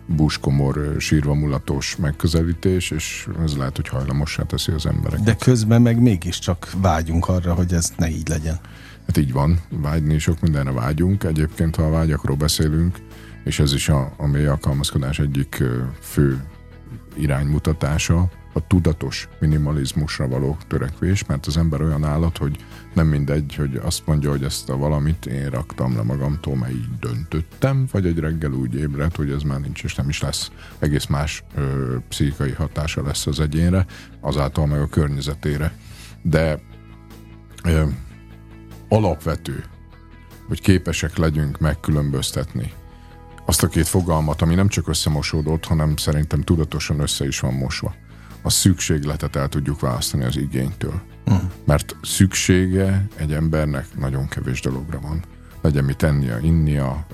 búskomor, 0.06 0.94
sírva 0.98 1.34
mulatos 1.34 1.96
megközelítés, 1.96 2.90
és 2.90 3.28
ez 3.44 3.56
lehet, 3.56 3.76
hogy 3.76 3.88
hajlamossá 3.88 4.42
teszi 4.42 4.72
az 4.72 4.86
embereket. 4.86 5.24
De 5.24 5.34
közben 5.34 5.82
meg 5.82 6.00
mégiscsak 6.00 6.70
vágyunk 6.80 7.28
arra, 7.28 7.54
hogy 7.54 7.72
ez 7.72 7.92
ne 7.96 8.08
így 8.08 8.28
legyen. 8.28 8.58
Hát 9.06 9.16
így 9.16 9.32
van, 9.32 9.60
vágyni 9.68 10.18
sok 10.18 10.40
mindenre 10.40 10.70
vágyunk. 10.70 11.24
Egyébként, 11.24 11.76
ha 11.76 11.82
a 11.82 11.90
vágyakról 11.90 12.36
beszélünk, 12.36 12.98
és 13.44 13.58
ez 13.58 13.72
is 13.72 13.88
a, 13.88 14.12
a 14.16 14.26
mély 14.26 14.46
alkalmazkodás 14.46 15.18
egyik 15.18 15.62
fő 16.00 16.44
iránymutatása, 17.16 18.30
a 18.56 18.66
tudatos 18.66 19.28
minimalizmusra 19.38 20.28
való 20.28 20.56
törekvés, 20.68 21.26
mert 21.26 21.46
az 21.46 21.56
ember 21.56 21.80
olyan 21.80 22.04
állat, 22.04 22.38
hogy 22.38 22.56
nem 22.94 23.06
mindegy, 23.06 23.54
hogy 23.54 23.80
azt 23.84 24.06
mondja, 24.06 24.30
hogy 24.30 24.44
ezt 24.44 24.70
a 24.70 24.76
valamit 24.76 25.26
én 25.26 25.50
raktam 25.50 25.96
le 25.96 26.02
magamtól, 26.02 26.56
mert 26.56 26.72
így 26.72 26.88
döntöttem, 27.00 27.86
vagy 27.92 28.06
egy 28.06 28.18
reggel 28.18 28.52
úgy 28.52 28.74
ébredt, 28.74 29.16
hogy 29.16 29.30
ez 29.30 29.42
már 29.42 29.60
nincs 29.60 29.84
és 29.84 29.94
nem 29.94 30.08
is 30.08 30.20
lesz. 30.20 30.50
Egész 30.78 31.06
más 31.06 31.44
ö, 31.54 31.96
pszichikai 32.08 32.52
hatása 32.52 33.02
lesz 33.02 33.26
az 33.26 33.40
egyénre, 33.40 33.86
azáltal 34.20 34.66
meg 34.66 34.80
a 34.80 34.86
környezetére. 34.86 35.76
De 36.22 36.60
ö, 37.64 37.84
alapvető, 38.88 39.64
hogy 40.48 40.60
képesek 40.60 41.16
legyünk 41.16 41.58
megkülönböztetni 41.58 42.72
azt 43.48 43.62
a 43.62 43.68
két 43.68 43.86
fogalmat, 43.86 44.42
ami 44.42 44.54
nem 44.54 44.68
csak 44.68 44.88
összemosódott, 44.88 45.64
hanem 45.64 45.96
szerintem 45.96 46.40
tudatosan 46.42 47.00
össze 47.00 47.26
is 47.26 47.40
van 47.40 47.54
mosva. 47.54 47.94
A 48.46 48.50
szükségletet 48.50 49.36
el 49.36 49.48
tudjuk 49.48 49.80
választani 49.80 50.24
az 50.24 50.36
igénytől. 50.36 51.00
Uh-huh. 51.26 51.50
Mert 51.64 51.96
szüksége 52.02 53.06
egy 53.16 53.32
embernek 53.32 53.86
nagyon 53.98 54.28
kevés 54.28 54.60
dologra 54.60 55.00
van. 55.00 55.22
Legyen 55.60 55.84
mit 55.84 55.96
tennie, 55.96 56.38
innia, 56.40 57.06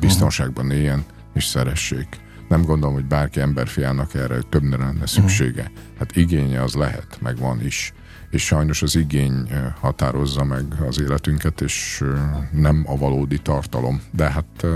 biztonságban 0.00 0.70
éljen, 0.70 1.04
és 1.34 1.44
szeressék. 1.44 2.06
Nem 2.48 2.62
gondolom, 2.62 2.94
hogy 2.94 3.04
bárki 3.04 3.40
emberfiának 3.40 4.14
erre 4.14 4.40
többne 4.48 4.76
lenne 4.76 5.06
szüksége. 5.06 5.70
Hát 5.98 6.16
igénye 6.16 6.62
az 6.62 6.74
lehet, 6.74 7.18
meg 7.20 7.38
van 7.38 7.64
is 7.64 7.92
és 8.30 8.44
sajnos 8.44 8.82
az 8.82 8.96
igény 8.96 9.48
határozza 9.80 10.44
meg 10.44 10.64
az 10.88 11.00
életünket, 11.00 11.60
és 11.60 12.04
nem 12.52 12.84
a 12.86 12.96
valódi 12.96 13.38
tartalom. 13.38 14.02
De 14.10 14.30
hát 14.30 14.66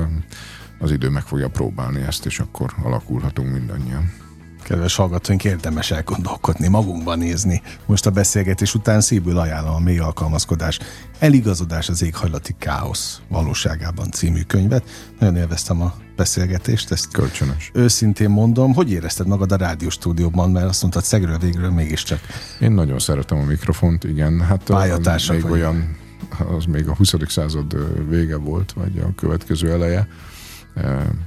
az 0.79 0.91
idő 0.91 1.09
meg 1.09 1.23
fogja 1.23 1.49
próbálni 1.49 2.01
ezt, 2.01 2.27
és 2.27 2.39
akkor 2.39 2.75
alakulhatunk 2.83 3.53
mindannyian. 3.53 4.25
Kedves 4.67 4.97
hallgatóink, 4.97 5.45
érdemes 5.45 5.91
elgondolkodni, 5.91 6.69
magunkban 6.69 7.19
nézni. 7.19 7.63
Most 7.87 8.07
a 8.07 8.11
beszélgetés 8.11 8.75
után 8.75 9.01
szívből 9.01 9.39
ajánlom 9.39 9.75
a 9.75 9.79
mély 9.79 9.99
alkalmazkodás, 9.99 10.79
eligazodás 11.19 11.89
az 11.89 12.03
éghajlati 12.03 12.55
káosz 12.59 13.21
valóságában 13.29 14.11
című 14.11 14.43
könyvet. 14.43 14.89
Nagyon 15.19 15.37
élveztem 15.37 15.83
a 15.83 15.95
beszélgetést, 16.17 16.91
ezt 16.91 17.13
Kölcsönös. 17.13 17.71
őszintén 17.75 18.31
mondom. 18.31 18.75
Hogy 18.75 18.91
érezted 18.91 19.27
magad 19.27 19.53
a 19.53 19.57
rádióstúdióban, 19.57 20.51
mert 20.51 20.67
azt 20.67 20.83
mondtad 20.83 21.05
szegről 21.05 21.39
végről 21.39 21.71
mégiscsak. 21.71 22.21
Én 22.61 22.73
nagyon 22.73 22.99
szeretem 22.99 23.39
a 23.39 23.45
mikrofont, 23.45 24.05
igen. 24.05 24.41
Hát 24.41 24.69
még 25.29 25.43
vagy. 25.43 25.51
olyan, 25.51 25.97
az 26.57 26.65
még 26.65 26.89
a 26.89 26.95
20. 26.95 27.15
század 27.29 27.77
vége 28.09 28.37
volt, 28.37 28.73
vagy 28.73 28.99
a 28.99 29.15
következő 29.15 29.71
eleje, 29.71 30.09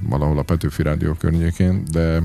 valahol 0.00 0.38
a 0.38 0.42
Petőfi 0.42 0.82
Rádió 0.82 1.12
környékén, 1.12 1.84
de 1.90 2.22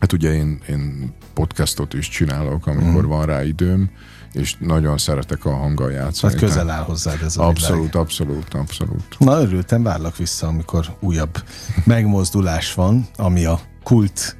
Hát 0.00 0.12
ugye 0.12 0.34
én, 0.34 0.60
én 0.68 1.12
podcastot 1.34 1.94
is 1.94 2.08
csinálok, 2.08 2.66
amikor 2.66 3.04
mm. 3.04 3.08
van 3.08 3.26
rá 3.26 3.44
időm, 3.44 3.90
és 4.32 4.56
nagyon 4.58 4.98
szeretek 4.98 5.44
a 5.44 5.56
hanggal 5.56 5.90
játszani. 5.90 6.32
Hát 6.32 6.42
közel 6.42 6.70
áll 6.70 6.82
hozzád 6.82 7.22
ez 7.22 7.36
a 7.36 7.46
Abszolút, 7.46 7.90
világ. 7.90 7.96
abszolút, 7.96 8.54
abszolút. 8.54 9.18
Na 9.18 9.40
örültem, 9.40 9.82
várlak 9.82 10.16
vissza, 10.16 10.46
amikor 10.46 10.86
újabb 11.00 11.42
megmozdulás 11.84 12.74
van, 12.74 13.06
ami 13.16 13.44
a 13.44 13.60
kult 13.82 14.36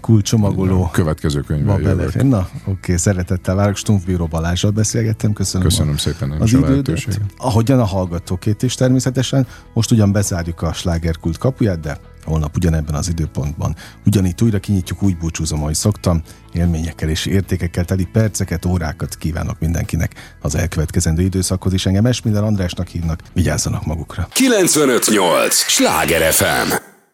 kulcsomagoló. 0.00 0.82
A 0.82 0.90
következő 0.90 1.40
könyvvel 1.40 1.80
jövök. 1.80 2.22
Na, 2.22 2.38
oké, 2.38 2.70
okay, 2.70 2.96
szeretettel 2.96 3.54
várok. 3.54 3.76
Stumpfbíró 3.76 4.26
Balázsral 4.26 4.70
beszélgettem, 4.70 5.32
köszönöm. 5.32 5.66
Köszönöm 5.66 5.94
a, 5.94 5.98
szépen 5.98 6.30
az 6.30 6.52
időt. 6.52 7.20
Ahogyan 7.36 7.80
a 7.80 7.84
hallgatókét 7.84 8.62
is 8.62 8.74
természetesen. 8.74 9.46
Most 9.72 9.90
ugyan 9.90 10.12
bezárjuk 10.12 10.62
a 10.62 10.72
slágerkult 10.72 11.38
kapuját, 11.38 11.80
de 11.80 11.98
holnap 12.30 12.56
ugyanebben 12.56 12.94
az 12.94 13.08
időpontban. 13.08 13.76
Ugyanitt 14.06 14.42
újra 14.42 14.58
kinyitjuk, 14.58 15.02
úgy 15.02 15.16
búcsúzom, 15.16 15.60
ahogy 15.60 15.74
szoktam. 15.74 16.22
Élményekkel 16.52 17.08
és 17.08 17.26
értékekkel 17.26 17.84
teli 17.84 18.04
perceket, 18.12 18.64
órákat 18.64 19.16
kívánok 19.16 19.58
mindenkinek 19.58 20.36
az 20.40 20.54
elkövetkezendő 20.54 21.22
időszakhoz 21.22 21.72
is. 21.72 21.86
Engem 21.86 22.06
Esmiller 22.06 22.42
Andrásnak 22.42 22.88
hívnak, 22.88 23.20
vigyázzanak 23.32 23.84
magukra. 23.86 24.28
958! 24.32 25.54
Sláger 25.54 26.32
FM! 26.32 26.89